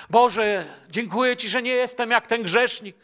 [0.09, 2.95] Boże, dziękuję Ci, że nie jestem jak ten grzesznik.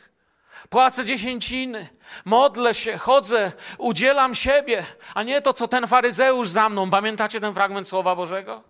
[0.69, 1.89] Płacę dziesięciny,
[2.25, 6.89] modlę się, chodzę, udzielam siebie, a nie to, co ten faryzeusz za mną.
[6.89, 8.63] Pamiętacie ten fragment Słowa Bożego?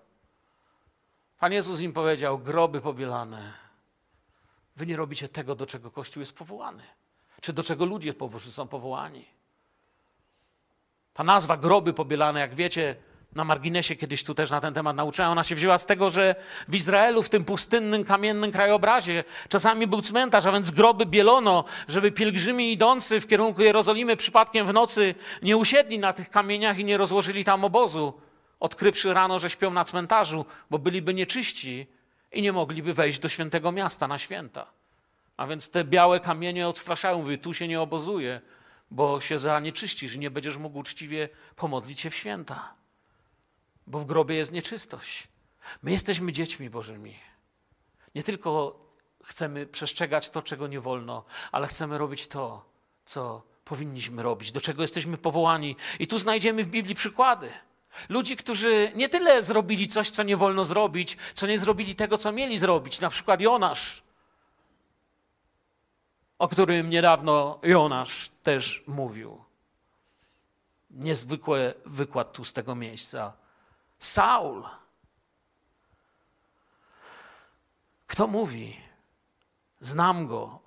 [1.40, 3.54] Pan Jezus im powiedział: groby pobielane.
[4.76, 6.84] Wy nie robicie tego, do czego Kościół jest powołany,
[7.42, 9.26] czy do czego ludzie są powołani.
[11.16, 12.96] Ta nazwa groby pobielane, jak wiecie,
[13.36, 16.36] na marginesie kiedyś tu też na ten temat nauczałem, ona się wzięła z tego, że
[16.68, 22.12] w Izraelu, w tym pustynnym, kamiennym krajobrazie, czasami był cmentarz, a więc groby bielono, żeby
[22.12, 26.98] pielgrzymi idący w kierunku Jerozolimy przypadkiem w nocy nie usiedli na tych kamieniach i nie
[26.98, 28.14] rozłożyli tam obozu,
[28.60, 31.88] odkrywszy rano, że śpią na cmentarzu, bo byliby nieczyści
[32.32, 34.66] i nie mogliby wejść do świętego miasta na święta.
[35.38, 38.42] A więc te białe kamienie odstraszają, mówię, tu się nie obozuje,
[38.92, 42.74] bo się zanieczyścisz i nie będziesz mógł uczciwie pomodlić się w święta,
[43.88, 45.28] bo w grobie jest nieczystość.
[45.84, 47.16] My jesteśmy dziećmi Bożymi.
[48.16, 48.80] Nie tylko
[49.24, 52.66] chcemy przestrzegać to, czego nie wolno, ale chcemy robić to,
[53.06, 55.76] co powinniśmy robić, do czego jesteśmy powołani.
[56.00, 57.50] I tu znajdziemy w Biblii przykłady.
[58.10, 62.32] Ludzi, którzy nie tyle zrobili coś, co nie wolno zrobić, co nie zrobili tego, co
[62.32, 63.02] mieli zrobić.
[63.02, 64.04] Na przykład Jonasz
[66.40, 69.44] o którym niedawno Jonasz też mówił.
[70.90, 73.34] Niezwykły wykład tu z tego miejsca.
[74.00, 74.64] Saul.
[78.08, 78.82] Kto mówi?
[79.80, 80.60] Znam go,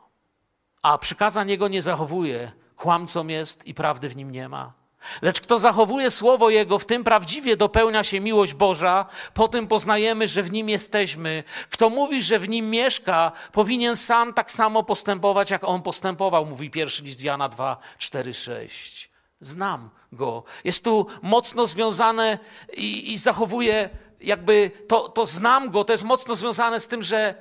[0.82, 4.77] a przykazań jego nie zachowuje, kłamcą jest i prawdy w nim nie ma.
[5.22, 10.28] Lecz kto zachowuje słowo Jego, w tym prawdziwie dopełnia się miłość Boża, po tym poznajemy,
[10.28, 11.44] że w nim jesteśmy.
[11.70, 16.70] Kto mówi, że w nim mieszka, powinien sam tak samo postępować, jak on postępował, mówi
[16.70, 19.10] pierwszy list Jana 2, 4, 6.
[19.40, 20.42] Znam go.
[20.64, 22.38] Jest tu mocno związane
[22.76, 27.34] i, i zachowuje, jakby to, to znam go, to jest mocno związane z tym, że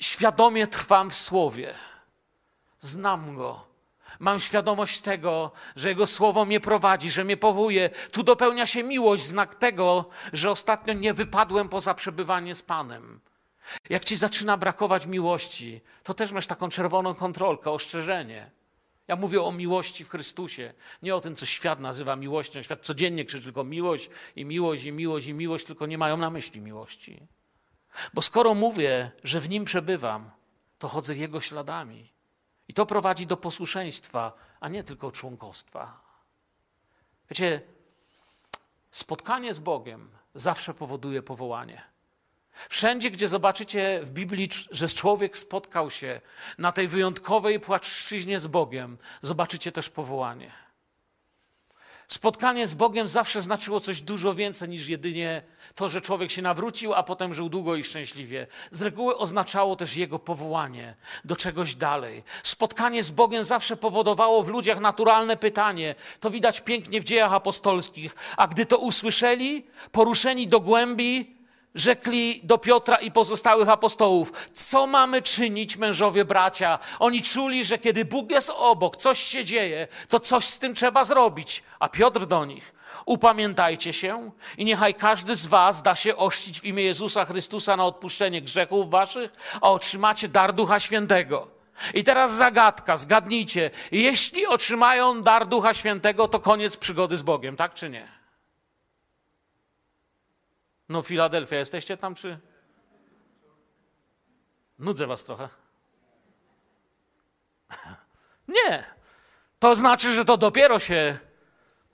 [0.00, 1.74] świadomie trwam w słowie.
[2.78, 3.71] znam Go.
[4.18, 7.90] Mam świadomość tego, że Jego słowo mnie prowadzi, że mnie powołuje.
[8.12, 13.20] Tu dopełnia się miłość, znak tego, że ostatnio nie wypadłem poza przebywanie z Panem.
[13.90, 18.50] Jak ci zaczyna brakować miłości, to też masz taką czerwoną kontrolkę, ostrzeżenie.
[19.08, 22.62] Ja mówię o miłości w Chrystusie, nie o tym, co świat nazywa miłością.
[22.62, 26.30] Świat codziennie krzyczy tylko miłość i miłość i miłość i miłość, tylko nie mają na
[26.30, 27.26] myśli miłości.
[28.14, 30.30] Bo skoro mówię, że w nim przebywam,
[30.78, 32.11] to chodzę jego śladami.
[32.72, 36.00] I to prowadzi do posłuszeństwa, a nie tylko członkostwa.
[37.30, 37.60] Wiecie,
[38.90, 41.82] spotkanie z Bogiem zawsze powoduje powołanie.
[42.68, 46.20] Wszędzie, gdzie zobaczycie w Biblii, że człowiek spotkał się
[46.58, 50.52] na tej wyjątkowej płaszczyźnie z Bogiem, zobaczycie też powołanie.
[52.12, 55.42] Spotkanie z Bogiem zawsze znaczyło coś dużo więcej niż jedynie
[55.74, 58.46] to, że człowiek się nawrócił, a potem żył długo i szczęśliwie.
[58.70, 60.94] Z reguły oznaczało też jego powołanie
[61.24, 62.22] do czegoś dalej.
[62.42, 65.94] Spotkanie z Bogiem zawsze powodowało w ludziach naturalne pytanie.
[66.20, 68.14] To widać pięknie w dziejach apostolskich.
[68.36, 71.36] A gdy to usłyszeli, poruszeni do głębi,
[71.74, 76.78] rzekli do Piotra i pozostałych apostołów: Co mamy czynić, mężowie bracia?
[76.98, 81.04] Oni czuli, że kiedy Bóg jest obok, coś się dzieje, to coś z tym trzeba
[81.04, 81.62] zrobić.
[81.80, 82.74] A Piotr do nich:
[83.06, 87.84] Upamiętajcie się i niechaj każdy z Was da się ościć w imię Jezusa Chrystusa na
[87.84, 91.48] odpuszczenie grzechów Waszych, a otrzymacie dar Ducha Świętego.
[91.94, 93.70] I teraz zagadka, zgadnijcie.
[93.92, 98.21] Jeśli otrzymają dar Ducha Świętego, to koniec przygody z Bogiem, tak czy nie?
[100.92, 102.38] No, Filadelfia, jesteście tam, czy?
[104.78, 105.48] Nudzę was trochę.
[108.48, 108.84] Nie.
[109.58, 111.18] To znaczy, że to dopiero się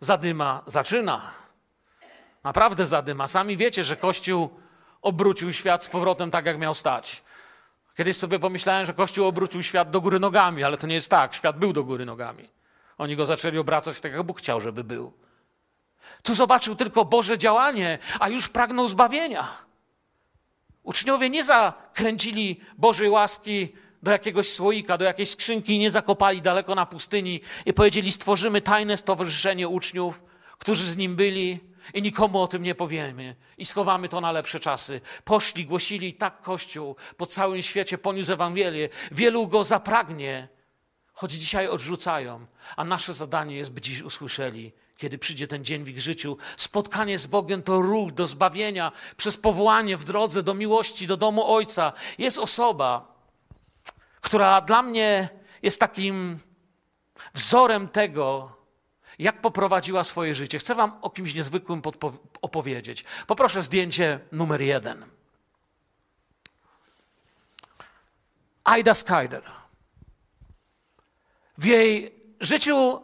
[0.00, 1.30] zadyma zaczyna.
[2.44, 3.28] Naprawdę zadyma.
[3.28, 4.60] Sami wiecie, że Kościół
[5.02, 7.22] obrócił świat z powrotem tak, jak miał stać.
[7.96, 11.34] Kiedyś sobie pomyślałem, że Kościół obrócił świat do góry nogami, ale to nie jest tak.
[11.34, 12.48] Świat był do góry nogami.
[12.98, 15.12] Oni go zaczęli obracać tak, jak Bóg chciał, żeby był.
[16.22, 19.48] Tu zobaczył tylko Boże działanie, a już pragnął zbawienia.
[20.82, 26.74] Uczniowie nie zakręcili Bożej łaski do jakiegoś słoika, do jakiejś skrzynki i nie zakopali daleko
[26.74, 30.24] na pustyni i powiedzieli: Stworzymy tajne stowarzyszenie uczniów,
[30.58, 31.60] którzy z nim byli
[31.94, 35.00] i nikomu o tym nie powiemy i schowamy to na lepsze czasy.
[35.24, 38.88] Poszli, głosili tak Kościół po całym świecie poniósł Ewangelię.
[39.12, 40.48] Wielu go zapragnie,
[41.12, 45.88] choć dzisiaj odrzucają, a nasze zadanie jest, by dziś usłyszeli kiedy przyjdzie ten dzień w
[45.88, 46.36] ich życiu.
[46.56, 51.54] Spotkanie z Bogiem to ruch do zbawienia przez powołanie w drodze do miłości, do domu
[51.54, 51.92] Ojca.
[52.18, 53.14] Jest osoba,
[54.20, 55.28] która dla mnie
[55.62, 56.38] jest takim
[57.34, 58.56] wzorem tego,
[59.18, 60.58] jak poprowadziła swoje życie.
[60.58, 61.82] Chcę Wam o kimś niezwykłym
[62.42, 63.04] opowiedzieć.
[63.26, 65.04] Poproszę zdjęcie numer jeden.
[68.64, 69.42] Aida Skyder.
[71.58, 73.02] W jej życiu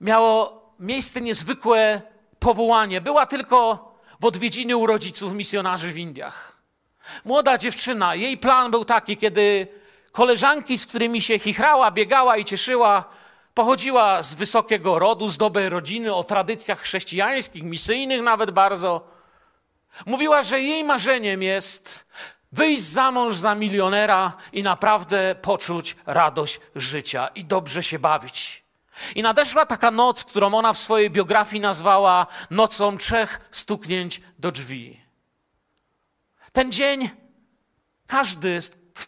[0.00, 2.02] miało miejsce niezwykłe
[2.38, 3.00] powołanie.
[3.00, 6.62] Była tylko w odwiedziny u rodziców misjonarzy w Indiach.
[7.24, 9.68] Młoda dziewczyna, jej plan był taki, kiedy
[10.12, 13.04] koleżanki, z którymi się chichrała, biegała i cieszyła,
[13.54, 19.08] pochodziła z wysokiego rodu, z dobrej rodziny, o tradycjach chrześcijańskich, misyjnych nawet bardzo.
[20.06, 22.06] Mówiła, że jej marzeniem jest
[22.52, 28.61] wyjść za mąż za milionera i naprawdę poczuć radość życia i dobrze się bawić.
[29.14, 35.00] I nadeszła taka noc, którą ona w swojej biografii nazwała nocą trzech stuknięć do drzwi.
[36.52, 37.10] Ten dzień,
[38.06, 38.58] każdy,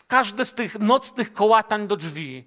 [0.06, 2.44] każdy z tych nocnych kołatań do drzwi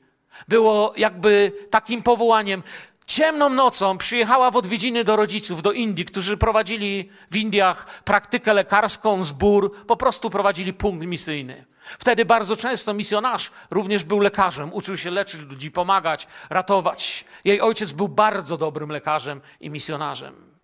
[0.48, 2.64] było jakby takim powołaniem.
[3.06, 9.24] Ciemną nocą przyjechała w odwiedziny do rodziców, do Indii, którzy prowadzili w Indiach praktykę lekarską,
[9.24, 11.66] zbór, po prostu prowadzili punkt misyjny.
[12.00, 17.26] Wtedy bardzo często misjonarz również był lekarzem, uczył się leczyć ludzi, pomagać, ratować.
[17.44, 20.58] Jej ojciec był bardzo dobrym lekarzem i misjonarzem.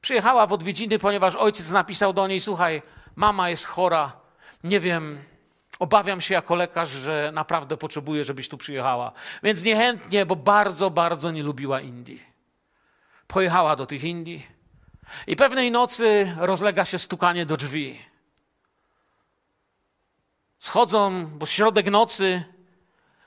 [0.00, 2.82] Przyjechała w odwiedziny, ponieważ ojciec napisał do niej: Słuchaj,
[3.16, 4.12] mama jest chora,
[4.64, 5.24] nie wiem,
[5.78, 9.12] obawiam się jako lekarz, że naprawdę potrzebuję, żebyś tu przyjechała.
[9.42, 12.22] Więc niechętnie, bo bardzo, bardzo nie lubiła Indii.
[13.26, 14.46] Pojechała do tych Indii
[15.26, 18.13] i pewnej nocy rozlega się stukanie do drzwi.
[20.64, 22.44] Schodzą, bo środek nocy,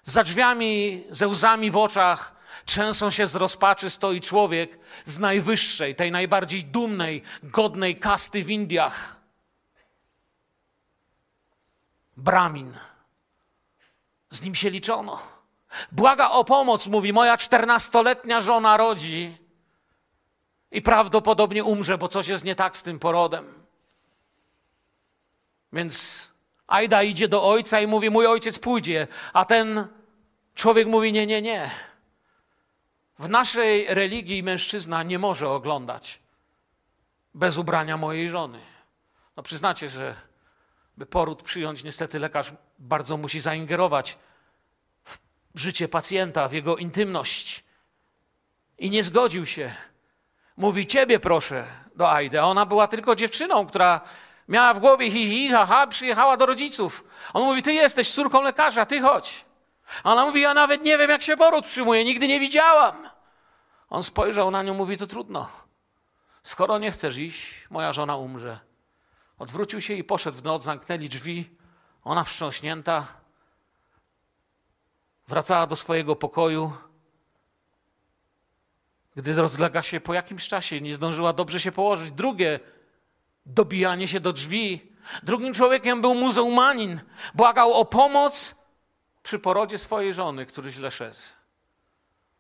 [0.04, 2.36] za drzwiami, ze łzami w oczach,
[2.66, 9.22] trzęsą się z rozpaczy, stoi człowiek z najwyższej, tej najbardziej dumnej, godnej kasty w Indiach.
[12.18, 12.74] Bramin.
[14.30, 15.20] Z nim się liczono.
[15.92, 19.38] Błaga o pomoc, mówi, moja czternastoletnia żona rodzi
[20.72, 23.54] i prawdopodobnie umrze, bo coś jest nie tak z tym porodem.
[25.74, 26.17] Więc
[26.68, 29.88] Ajda idzie do ojca i mówi: Mój ojciec pójdzie, a ten
[30.58, 31.72] Człowiek mówi: Nie, nie, nie.
[33.20, 36.20] W naszej religii mężczyzna nie może oglądać
[37.34, 38.60] bez ubrania mojej żony.
[39.38, 40.16] No przyznacie, że
[40.98, 44.18] by poród przyjąć, niestety lekarz bardzo musi zaingerować
[45.06, 45.20] w
[45.56, 47.64] życie pacjenta, w jego intymność.
[48.78, 49.76] I nie zgodził się.
[50.58, 52.42] Mówi, ciebie proszę do Aidy.
[52.42, 54.02] Ona była tylko dziewczyną, która
[54.48, 57.04] miała w głowie hi, hi, ha, ha, przyjechała do rodziców.
[57.34, 59.46] On mówi, ty jesteś córką lekarza, ty chodź.
[60.04, 63.10] A ona mówi, ja nawet nie wiem, jak się poród przyjmuje, nigdy nie widziałam.
[63.90, 65.50] On spojrzał na nią, mówi, to trudno.
[66.44, 68.60] Skoro nie chcesz iść, moja żona umrze.
[69.40, 71.50] Odwrócił się i poszedł w noc, zamknęli drzwi.
[72.04, 73.08] Ona wstrząśnięta
[75.28, 76.74] wracała do swojego pokoju.
[79.16, 82.12] Gdy rozlega się po jakimś czasie, nie zdążyła dobrze się położyć.
[82.12, 82.60] Drugie
[83.48, 84.92] dobijanie się do drzwi.
[85.24, 87.02] Drugim człowiekiem był muzułmanin.
[87.34, 88.56] Błagał o pomoc
[89.24, 91.20] przy porodzie swojej żony, który źle szedł.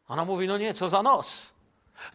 [0.07, 1.45] Ona mówi: No nie, co za noc.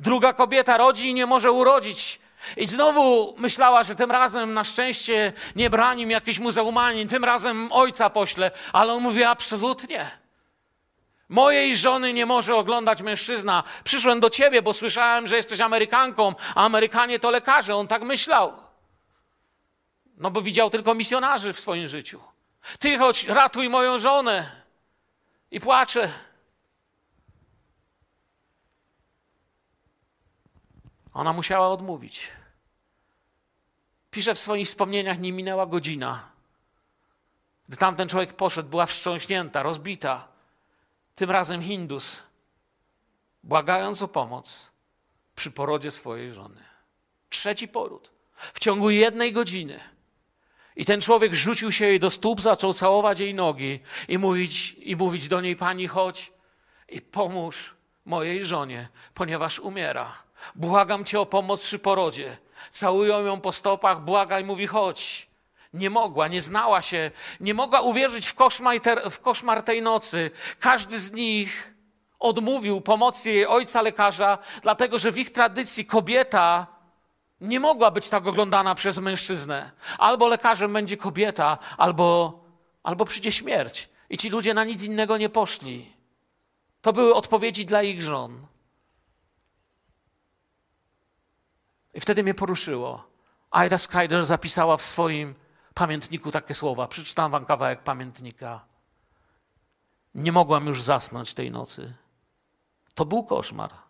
[0.01, 2.21] Druga kobieta rodzi i nie może urodzić.
[2.57, 7.73] I znowu myślała, że tym razem na szczęście nie brani mi jakiś muzułmanin, tym razem
[7.73, 10.11] ojca pośle, ale on mówi absolutnie.
[11.29, 13.63] Mojej żony nie może oglądać mężczyzna.
[13.85, 17.77] Przyszłem do ciebie, bo słyszałem, że jesteś Amerykanką, a Amerykanie to lekarze.
[17.77, 18.53] On tak myślał.
[20.23, 22.21] No bo widział tylko misjonarzy w swoim życiu.
[22.79, 24.51] Ty chodź, ratuj moją żonę.
[25.51, 26.13] I płacze.
[31.15, 32.31] Ona musiała odmówić.
[34.11, 36.29] Pisze w swoich wspomnieniach, nie minęła godzina.
[37.69, 40.29] Gdy tamten człowiek poszedł, była wstrząśnięta, rozbita.
[41.15, 42.23] Tym razem Hindus,
[43.43, 44.73] błagając o pomoc
[45.35, 46.65] przy porodzie swojej żony.
[47.29, 48.11] Trzeci poród.
[48.35, 49.81] W ciągu jednej godziny.
[50.77, 54.97] I ten człowiek rzucił się jej do stóp, zaczął całować jej nogi i mówić, i
[54.97, 56.33] mówić do niej: Pani, chodź
[56.89, 60.13] i pomóż mojej żonie, ponieważ umiera.
[60.55, 62.37] Błagam cię o pomoc przy porodzie.
[62.71, 65.33] Całują ją po stopach, błaga i mówi: chodź.
[65.75, 67.11] Nie mogła, nie znała się,
[67.41, 68.77] nie mogła uwierzyć w koszmar,
[69.11, 70.31] w koszmar tej nocy.
[70.61, 71.75] Każdy z nich
[72.19, 76.67] odmówił pomocy jej ojca lekarza, dlatego że w ich tradycji kobieta
[77.43, 79.71] nie mogła być tak oglądana przez mężczyznę.
[79.99, 82.41] Albo lekarzem będzie kobieta, albo,
[82.83, 83.89] albo przyjdzie śmierć.
[84.11, 85.93] I ci ludzie na nic innego nie poszli.
[86.83, 88.47] To były odpowiedzi dla ich żon.
[91.95, 93.07] I wtedy mnie poruszyło.
[93.67, 95.35] Ida Skyder zapisała w swoim
[95.75, 96.89] pamiętniku takie słowa.
[96.89, 98.65] Przeczytam wam kawałek pamiętnika.
[100.15, 101.95] Nie mogłam już zasnąć tej nocy.
[102.95, 103.82] To był koszmar.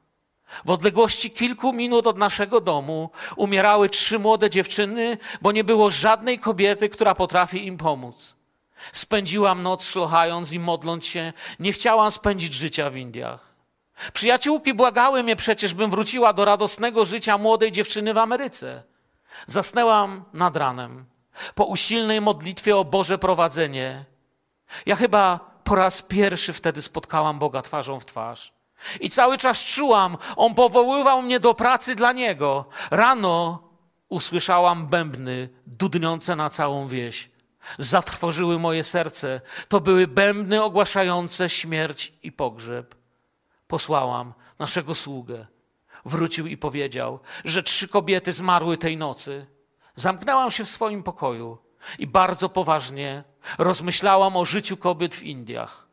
[0.65, 6.39] W odległości kilku minut od naszego domu umierały trzy młode dziewczyny, bo nie było żadnej
[6.39, 8.35] kobiety, która potrafi im pomóc.
[8.93, 11.33] Spędziłam noc szlochając i modląc się.
[11.61, 13.55] Nie chciałam spędzić życia w Indiach.
[14.13, 18.83] Przyjaciółki błagały mnie przecież, bym wróciła do radosnego życia młodej dziewczyny w Ameryce.
[19.47, 21.05] Zasnęłam nad ranem,
[21.55, 24.05] po usilnej modlitwie o Boże prowadzenie.
[24.87, 28.53] Ja chyba po raz pierwszy wtedy spotkałam Boga twarzą w twarz.
[29.01, 32.65] I cały czas czułam, On powoływał mnie do pracy dla Niego.
[32.91, 33.63] Rano
[34.09, 37.31] usłyszałam bębny dudniące na całą wieś.
[37.79, 39.41] Zatrwożyły moje serce.
[39.69, 42.95] To były bębny ogłaszające śmierć i pogrzeb
[43.67, 45.47] posłałam naszego sługę.
[46.05, 49.47] Wrócił i powiedział, że trzy kobiety zmarły tej nocy.
[49.95, 51.59] Zamknęłam się w swoim pokoju
[51.99, 53.25] i bardzo poważnie
[53.59, 55.87] rozmyślałam o życiu kobiet w Indiach.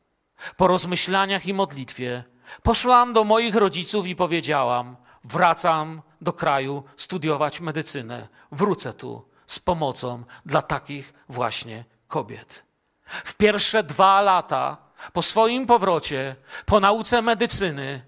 [0.57, 2.23] Po rozmyślaniach i modlitwie
[2.63, 8.27] poszłam do moich rodziców i powiedziałam: Wracam do kraju studiować medycynę.
[8.51, 12.63] Wrócę tu z pomocą dla takich właśnie kobiet.
[13.05, 14.77] W pierwsze dwa lata
[15.13, 16.35] po swoim powrocie,
[16.65, 18.01] po nauce medycyny,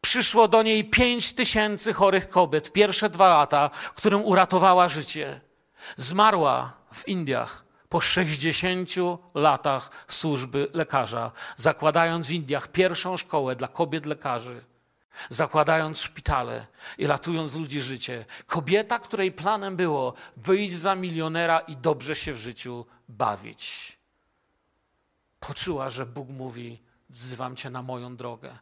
[0.00, 5.40] przyszło do niej pięć tysięcy chorych kobiet pierwsze dwa lata, którym uratowała życie.
[5.96, 8.90] Zmarła w Indiach po 60
[9.34, 14.64] latach służby lekarza, zakładając w Indiach pierwszą szkołę dla kobiet lekarzy,
[15.28, 16.66] zakładając szpitale
[16.98, 18.24] i ratując ludzi życie.
[18.46, 23.98] Kobieta, której planem było wyjść za milionera i dobrze się w życiu bawić
[25.40, 26.78] poczuła, że Bóg mówi:
[27.10, 28.58] Wzywam Cię na moją drogę.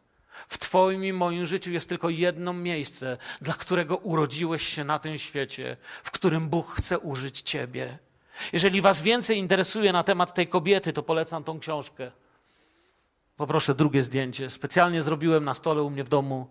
[0.47, 5.17] W Twoim i moim życiu jest tylko jedno miejsce, dla którego urodziłeś się na tym
[5.17, 8.10] świecie, w którym Bóg chce użyć Ciebie.
[8.53, 12.11] Jeżeli Was więcej interesuje na temat tej kobiety, to polecam tą książkę.
[13.37, 14.49] Poproszę drugie zdjęcie.
[14.49, 16.47] Specjalnie zrobiłem na stole u mnie w domu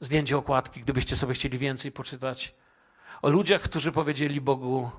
[0.00, 2.54] zdjęcie okładki, gdybyście sobie chcieli więcej poczytać
[3.22, 4.90] o ludziach, którzy powiedzieli Bogu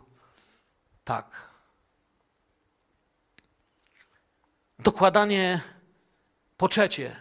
[1.03, 1.53] tak.
[4.83, 5.61] dokładanie,
[6.57, 7.15] po trzecie,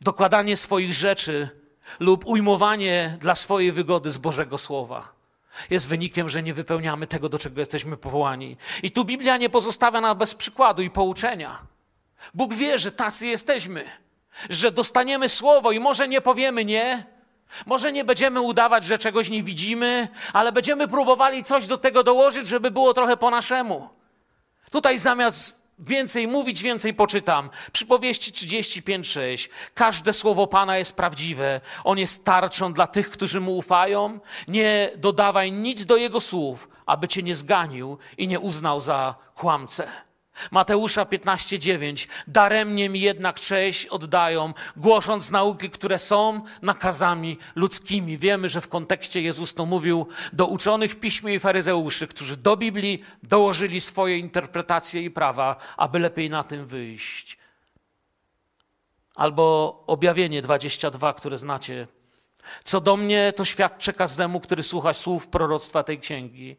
[0.00, 1.50] dokładanie swoich rzeczy
[2.00, 5.11] lub ujmowanie dla swojej wygody z Bożego Słowa
[5.70, 8.56] jest wynikiem, że nie wypełniamy tego, do czego jesteśmy powołani.
[8.82, 11.58] I tu Biblia nie pozostawia nas bez przykładu i pouczenia.
[12.34, 13.84] Bóg wie, że tacy jesteśmy,
[14.50, 17.04] że dostaniemy słowo i może nie powiemy nie,
[17.66, 22.48] może nie będziemy udawać, że czegoś nie widzimy, ale będziemy próbowali coś do tego dołożyć,
[22.48, 23.88] żeby było trochę po naszemu.
[24.70, 27.50] Tutaj zamiast więcej mówić, więcej poczytam.
[27.72, 29.48] Przypowieści 35:6.
[29.74, 31.60] Każde słowo Pana jest prawdziwe.
[31.84, 34.20] On jest tarczą dla tych, którzy mu ufają.
[34.48, 39.88] Nie dodawaj nic do jego słów, aby cię nie zganił i nie uznał za kłamcę.
[40.50, 48.18] Mateusza 15:9 Daremnie mi jednak cześć oddają, głosząc nauki, które są nakazami ludzkimi.
[48.18, 52.56] Wiemy, że w kontekście Jezus to mówił do uczonych w piśmie i faryzeuszy, którzy do
[52.56, 57.38] Biblii dołożyli swoje interpretacje i prawa, aby lepiej na tym wyjść.
[59.14, 61.86] Albo objawienie 22, które znacie.
[62.64, 66.56] Co do mnie, to świadczę każdemu, który słucha słów proroctwa tej księgi.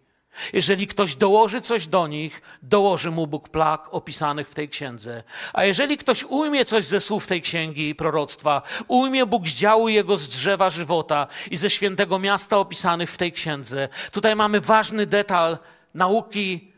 [0.53, 5.23] Jeżeli ktoś dołoży coś do nich, dołoży mu Bóg plag opisanych w tej księdze.
[5.53, 9.89] A jeżeli ktoś ujmie coś ze słów tej księgi i proroctwa, ujmie Bóg z działu
[9.89, 13.89] jego z drzewa żywota i ze świętego miasta opisanych w tej księdze.
[14.11, 15.57] Tutaj mamy ważny detal
[15.93, 16.73] nauki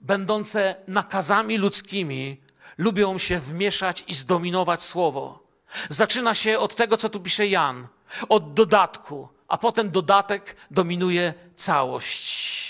[0.00, 2.40] będące nakazami ludzkimi,
[2.78, 5.42] lubią się wmieszać i zdominować słowo.
[5.88, 7.86] Zaczyna się od tego, co tu pisze Jan,
[8.28, 12.61] od dodatku, a potem dodatek dominuje całość.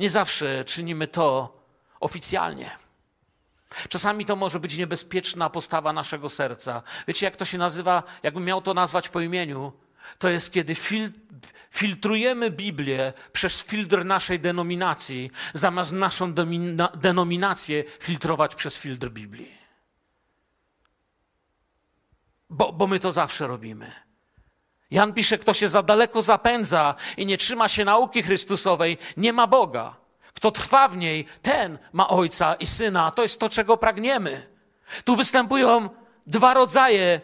[0.00, 1.56] Nie zawsze czynimy to
[2.00, 2.70] oficjalnie.
[3.88, 6.82] Czasami to może być niebezpieczna postawa naszego serca.
[7.08, 8.02] Wiecie, jak to się nazywa?
[8.22, 9.72] Jakbym miał to nazwać po imieniu,
[10.18, 11.10] to jest kiedy fil
[11.70, 16.34] filtrujemy Biblię przez filtr naszej denominacji, zamiast naszą
[16.94, 19.58] denominację filtrować przez filtr Biblii.
[22.50, 24.09] Bo, bo my to zawsze robimy.
[24.90, 29.46] Jan pisze, kto się za daleko zapędza i nie trzyma się nauki Chrystusowej, nie ma
[29.46, 29.96] Boga.
[30.34, 33.10] Kto trwa w niej, ten ma Ojca i Syna.
[33.10, 34.46] To jest to, czego pragniemy.
[35.04, 35.88] Tu występują
[36.26, 37.20] dwa rodzaje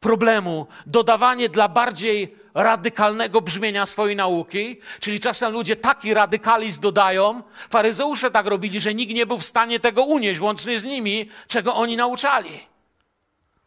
[0.00, 0.66] problemu.
[0.86, 7.42] Dodawanie dla bardziej radykalnego brzmienia swojej nauki, czyli czasem ludzie taki radykalizm dodają.
[7.70, 11.74] Faryzeusze tak robili, że nikt nie był w stanie tego unieść, łącznie z nimi, czego
[11.74, 12.60] oni nauczali.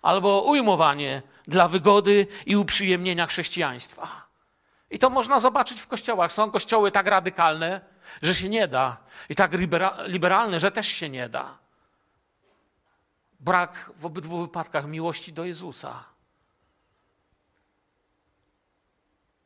[0.01, 4.27] Albo ujmowanie dla wygody i uprzyjemnienia chrześcijaństwa.
[4.89, 6.31] I to można zobaczyć w kościołach.
[6.31, 7.81] Są kościoły tak radykalne,
[8.21, 8.97] że się nie da,
[9.29, 9.51] i tak
[10.07, 11.57] liberalne, że też się nie da.
[13.39, 16.03] Brak w obydwu wypadkach miłości do Jezusa.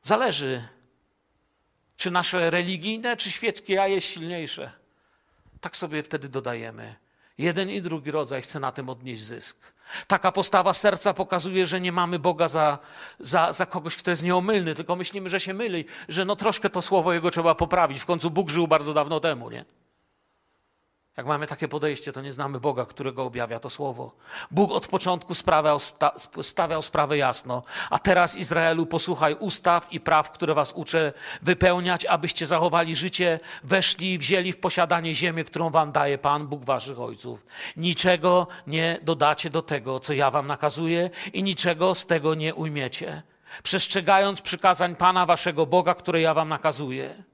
[0.03, 0.67] Zależy,
[1.97, 4.71] czy nasze religijne, czy świeckie ja jest silniejsze.
[5.61, 6.95] Tak sobie wtedy dodajemy.
[7.39, 9.57] Jeden i drugi rodzaj chce na tym odnieść zysk.
[10.07, 12.77] Taka postawa serca pokazuje, że nie mamy Boga za,
[13.19, 16.81] za, za kogoś, kto jest nieomylny, tylko myślimy, że się myli, że no troszkę to
[16.81, 17.99] słowo jego trzeba poprawić.
[17.99, 19.65] W końcu Bóg żył bardzo dawno temu, nie?
[21.20, 24.11] Jak mamy takie podejście, to nie znamy Boga, którego objawia to słowo.
[24.51, 25.80] Bóg od początku sprawiał,
[26.41, 32.45] stawiał sprawę jasno, a teraz Izraelu posłuchaj ustaw i praw, które was uczę wypełniać, abyście
[32.45, 37.45] zachowali życie, weszli i wzięli w posiadanie ziemię, którą wam daje Pan, Bóg waszych ojców.
[37.78, 43.24] Niczego nie dodacie do tego, co ja wam nakazuję i niczego z tego nie ujmiecie,
[43.63, 47.28] przestrzegając przykazań Pana waszego Boga, które ja wam nakazuję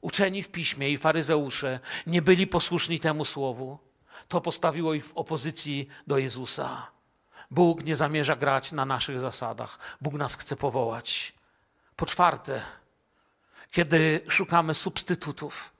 [0.00, 3.78] uczeni w piśmie i faryzeusze nie byli posłuszni temu słowu,
[4.28, 6.90] to postawiło ich w opozycji do Jezusa.
[7.50, 9.78] Bóg nie zamierza grać na naszych zasadach.
[10.00, 11.34] Bóg nas chce powołać.
[11.96, 12.62] Po czwarte,
[13.70, 15.72] kiedy szukamy substytutów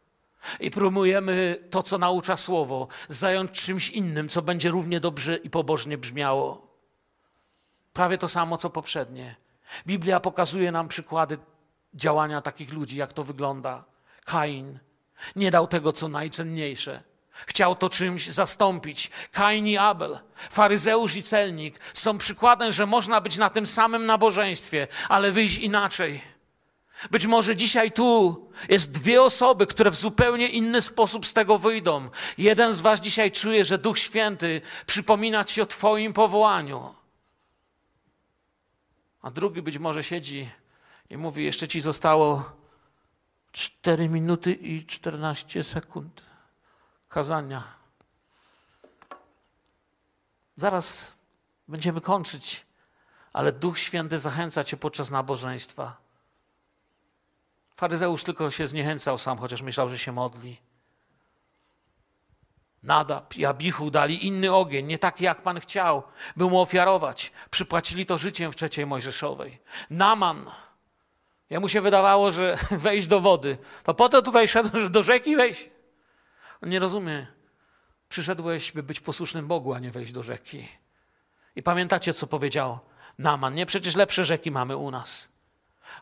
[0.61, 5.99] i próbujemy to, co naucza słowo, zająć czymś innym, co będzie równie dobrze i pobożnie
[5.99, 6.67] brzmiało.
[7.93, 9.35] Prawie to samo, co poprzednie.
[9.87, 11.39] Biblia pokazuje nam przykłady
[11.95, 13.85] działania takich ludzi, jak to wygląda.
[14.27, 14.79] Kain
[15.37, 17.03] nie dał tego, co najcenniejsze.
[17.47, 19.11] Chciał to czymś zastąpić.
[19.33, 20.19] Kain i Abel,
[20.51, 26.21] faryzeusz i celnik są przykładem, że można być na tym samym nabożeństwie, ale wyjść inaczej.
[27.11, 32.11] Być może dzisiaj tu jest dwie osoby, które w zupełnie inny sposób z tego wyjdą.
[32.39, 36.95] Jeden z Was dzisiaj czuje, że Duch Święty przypomina Ci o Twoim powołaniu.
[39.23, 40.49] A drugi być może siedzi
[41.11, 42.57] i mówi: Jeszcze Ci zostało
[43.57, 46.23] 4 minuty i 14 sekund
[47.09, 47.63] kazania.
[50.57, 51.15] Zaraz
[51.69, 52.67] będziemy kończyć,
[53.33, 55.97] ale Duch Święty zachęca cię podczas nabożeństwa.
[57.77, 60.57] Faryzeusz tylko się zniechęcał sam, chociaż myślał, że się modli.
[62.83, 66.03] Nadab i Abichu dali inny ogień, nie taki jak Pan chciał,
[66.37, 67.33] by mu ofiarować.
[67.51, 69.59] Przypłacili to życiem w trzeciej Mojżeszowej.
[69.91, 70.51] Naman,
[71.51, 73.59] jemu się wydawało, że wejść do wody.
[73.83, 75.71] To po to tutaj szedł, żeby do rzeki wejść.
[76.63, 77.27] On nie rozumie.
[78.09, 80.69] Przyszedłeś, by być posłusznym Bogu, a nie wejść do rzeki.
[81.57, 82.79] I pamiętacie, co powiedział
[83.19, 83.55] Naman?
[83.55, 85.29] Nie, przecież lepsze rzeki mamy u nas.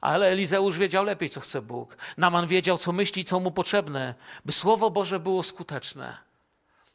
[0.01, 1.97] Ale Elizeusz wiedział lepiej, co chce Bóg.
[2.17, 4.15] Naman wiedział, co myśli, co mu potrzebne,
[4.45, 6.19] by Słowo Boże było skuteczne.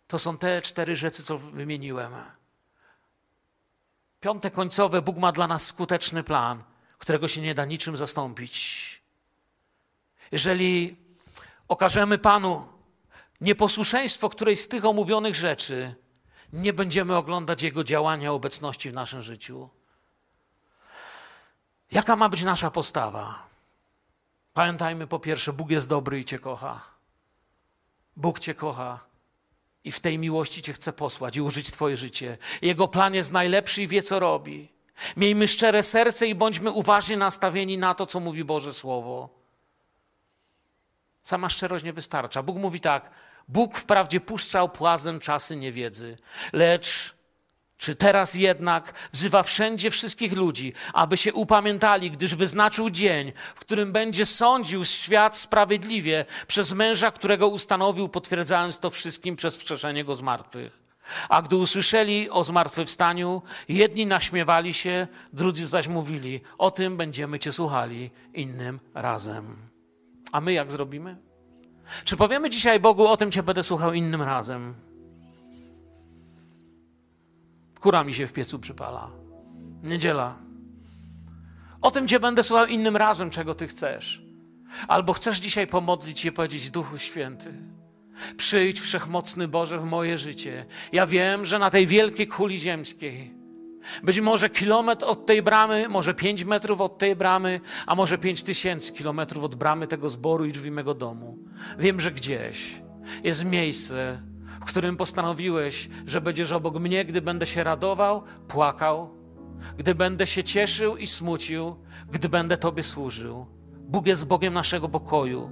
[0.08, 2.14] To są te cztery rzeczy, co wymieniłem.
[4.20, 6.64] Piąte końcowe, Bóg ma dla nas skuteczny plan,
[7.00, 9.02] którego się nie da niczym zastąpić.
[10.32, 10.95] Jeżeli
[11.68, 12.68] okażemy Panu
[13.41, 15.95] nieposłuszeństwo którejś z tych omówionych rzeczy,
[16.54, 19.70] nie będziemy oglądać Jego działania, obecności w naszym życiu.
[21.91, 23.47] Jaka ma być nasza postawa?
[24.54, 26.82] Pamiętajmy po pierwsze, Bóg jest dobry i Cię kocha.
[28.16, 29.00] Bóg Cię kocha
[29.84, 32.38] i w tej miłości Cię chce posłać i użyć Twoje życie.
[32.62, 34.78] Jego plan jest najlepszy i wie, co robi.
[35.18, 39.30] Miejmy szczere serce i bądźmy uważnie nastawieni na to, co mówi Boże Słowo.
[41.24, 42.43] Sama szczerość nie wystarcza.
[42.43, 43.12] Bóg mówi tak:
[43.47, 46.18] Bóg wprawdzie puszczał płazem czasy niewiedzy,
[46.54, 47.20] lecz
[47.80, 53.91] czy teraz jednak wzywa wszędzie wszystkich ludzi, aby się upamiętali, gdyż wyznaczył dzień, w którym
[53.91, 60.22] będzie sądził świat sprawiedliwie przez męża, którego ustanowił, potwierdzając to wszystkim przez wskrzeszenie go z
[60.22, 60.78] martwych.
[61.30, 67.51] A gdy usłyszeli o zmartwychwstaniu, jedni naśmiewali się, drudzy zaś mówili: O tym będziemy Cię
[67.51, 69.55] słuchali innym razem.
[70.32, 71.18] A my jak zrobimy?
[72.03, 74.76] Czy powiemy dzisiaj Bogu: O tym Cię będę słuchał innym razem?
[77.80, 79.12] Kura mi się w piecu przypala.
[79.84, 80.38] Niedziela.
[81.82, 84.22] O tym Cię będę słuchał innym razem, czego Ty chcesz.
[84.88, 87.53] Albo chcesz dzisiaj pomodlić się i powiedzieć: Duchu Święty,
[88.38, 90.65] przyjdź wszechmocny Boże w moje życie.
[90.91, 93.39] Ja wiem, że na tej wielkiej kuli ziemskiej,
[94.03, 98.43] być może kilometr od tej bramy, może pięć metrów od tej bramy, a może pięć
[98.43, 101.38] tysięcy kilometrów od bramy tego zboru i drzwi mego domu.
[101.80, 102.82] Wiem, że gdzieś
[103.24, 104.22] jest miejsce,
[104.61, 109.09] w którym postanowiłeś, że będziesz obok mnie, gdy będę się radował, płakał,
[109.78, 111.76] gdy będę się cieszył i smucił,
[112.11, 113.45] gdy będę Tobie służył.
[113.80, 115.51] Bóg jest Bogiem naszego pokoju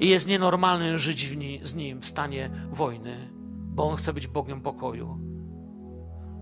[0.00, 3.30] i jest nienormalnym żyć z Nim w stanie wojny,
[3.74, 5.18] bo On chce być Bogiem pokoju.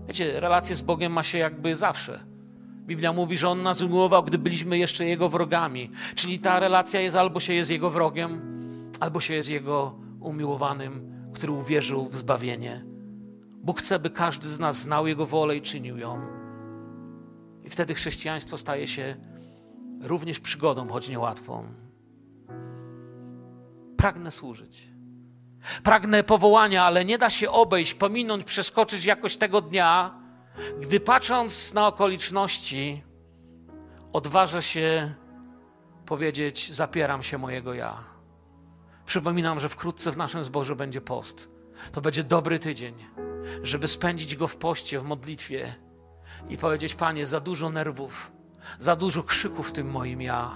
[0.07, 2.19] Wiecie, relacje z Bogiem ma się jakby zawsze.
[2.85, 5.91] Biblia mówi, że On nas umiłował, gdy byliśmy jeszcze Jego wrogami.
[6.15, 8.41] Czyli ta relacja jest albo się jest Jego wrogiem,
[8.99, 11.09] albo się jest Jego umiłowanym
[11.39, 12.85] który uwierzył w zbawienie.
[13.63, 16.21] Bóg chce, by każdy z nas znał Jego wolę i czynił ją.
[17.63, 19.15] I wtedy chrześcijaństwo staje się
[20.01, 21.63] również przygodą, choć niełatwą.
[23.99, 24.87] Pragnę służyć.
[25.83, 30.19] Pragnę powołania, ale nie da się obejść, pominąć, przeskoczyć jakoś tego dnia,
[30.81, 33.03] gdy patrząc na okoliczności,
[34.13, 35.13] odważę się
[36.05, 37.97] powiedzieć: Zapieram się mojego ja.
[39.05, 41.49] Przypominam, że wkrótce w naszym zborze będzie post.
[41.91, 42.95] To będzie dobry tydzień,
[43.63, 45.75] żeby spędzić go w poście, w modlitwie
[46.49, 48.31] i powiedzieć: Panie, za dużo nerwów,
[48.79, 50.51] za dużo krzyku w tym moim ja.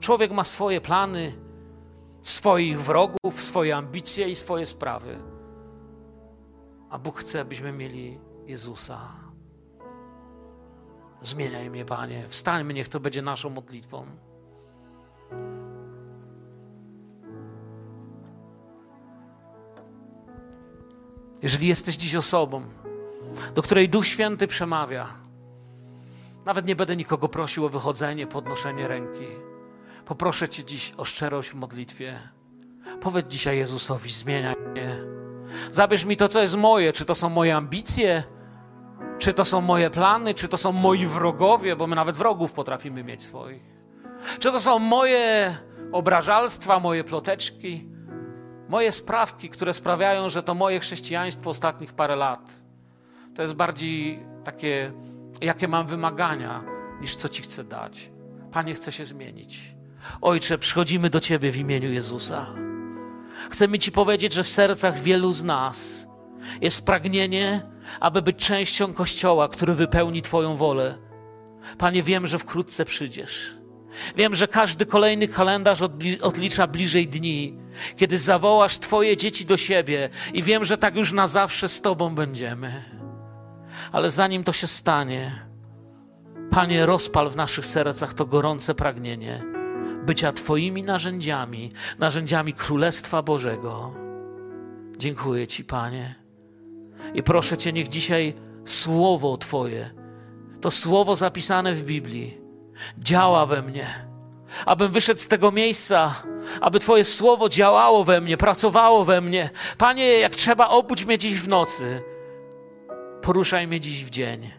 [0.00, 1.49] Człowiek ma swoje plany,
[2.30, 5.22] swoich wrogów, swoje ambicje i swoje sprawy.
[6.90, 8.98] A Bóg chce, abyśmy mieli Jezusa.
[11.22, 12.24] Zmieniaj mnie, Panie.
[12.28, 14.06] Wstańmy, niech to będzie naszą modlitwą.
[21.42, 22.62] Jeżeli jesteś dziś osobą,
[23.54, 25.06] do której Duch Święty przemawia,
[26.44, 29.49] nawet nie będę nikogo prosił o wychodzenie, podnoszenie ręki.
[30.10, 32.18] Poproszę Cię dziś o szczerość w modlitwie.
[33.00, 34.96] Powiedz dzisiaj Jezusowi: zmieniaj mnie.
[35.70, 36.92] Zabierz mi to, co jest moje.
[36.92, 38.22] Czy to są moje ambicje,
[39.18, 43.04] czy to są moje plany, czy to są moi wrogowie, bo my nawet wrogów potrafimy
[43.04, 43.62] mieć swoich.
[44.38, 45.56] Czy to są moje
[45.92, 47.88] obrażalstwa, moje ploteczki,
[48.68, 52.50] moje sprawki, które sprawiają, że to moje chrześcijaństwo ostatnich parę lat
[53.34, 54.92] to jest bardziej takie,
[55.40, 56.64] jakie mam wymagania,
[57.00, 58.10] niż co Ci chcę dać.
[58.52, 59.79] Panie, chcę się zmienić.
[60.20, 62.46] Ojcze, przychodzimy do Ciebie w imieniu Jezusa.
[63.50, 66.06] Chcemy Ci powiedzieć, że w sercach wielu z nas
[66.60, 67.62] jest pragnienie,
[68.00, 70.98] aby być częścią Kościoła, który wypełni Twoją wolę.
[71.78, 73.54] Panie, wiem, że wkrótce przyjdziesz.
[74.16, 75.82] Wiem, że każdy kolejny kalendarz
[76.22, 77.58] odlicza bliżej dni,
[77.96, 82.14] kiedy zawołasz Twoje dzieci do siebie, i wiem, że tak już na zawsze z Tobą
[82.14, 82.84] będziemy.
[83.92, 85.46] Ale zanim to się stanie,
[86.50, 89.59] Panie, rozpal w naszych sercach to gorące pragnienie
[90.06, 93.94] bycia Twoimi narzędziami, narzędziami Królestwa Bożego.
[94.96, 96.14] Dziękuję Ci, Panie.
[97.14, 98.34] I proszę Cię, niech dzisiaj
[98.64, 99.90] słowo Twoje,
[100.60, 102.38] to słowo zapisane w Biblii,
[102.98, 103.86] działa we mnie,
[104.66, 106.22] abym wyszedł z tego miejsca,
[106.60, 109.50] aby Twoje słowo działało we mnie, pracowało we mnie.
[109.78, 112.02] Panie, jak trzeba, obudź mnie dziś w nocy,
[113.22, 114.50] poruszaj mnie dziś w dzień.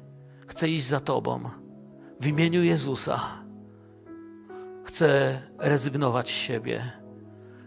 [0.48, 1.50] Chcę iść za Tobą
[2.20, 3.41] w imieniu Jezusa.
[4.92, 6.92] Chcę rezygnować z siebie.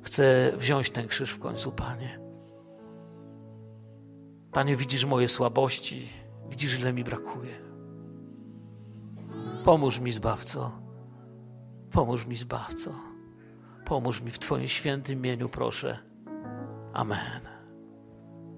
[0.02, 2.20] Chcę wziąć ten krzyż w końcu, Panie.
[4.52, 6.08] Panie, widzisz moje słabości,
[6.48, 7.54] widzisz, ile mi brakuje.
[9.64, 10.72] Pomóż mi, Zbawco.
[11.90, 12.90] Pomóż mi, Zbawco.
[13.84, 15.98] Pomóż mi w Twoim świętym imieniu, proszę.
[16.92, 17.40] Amen.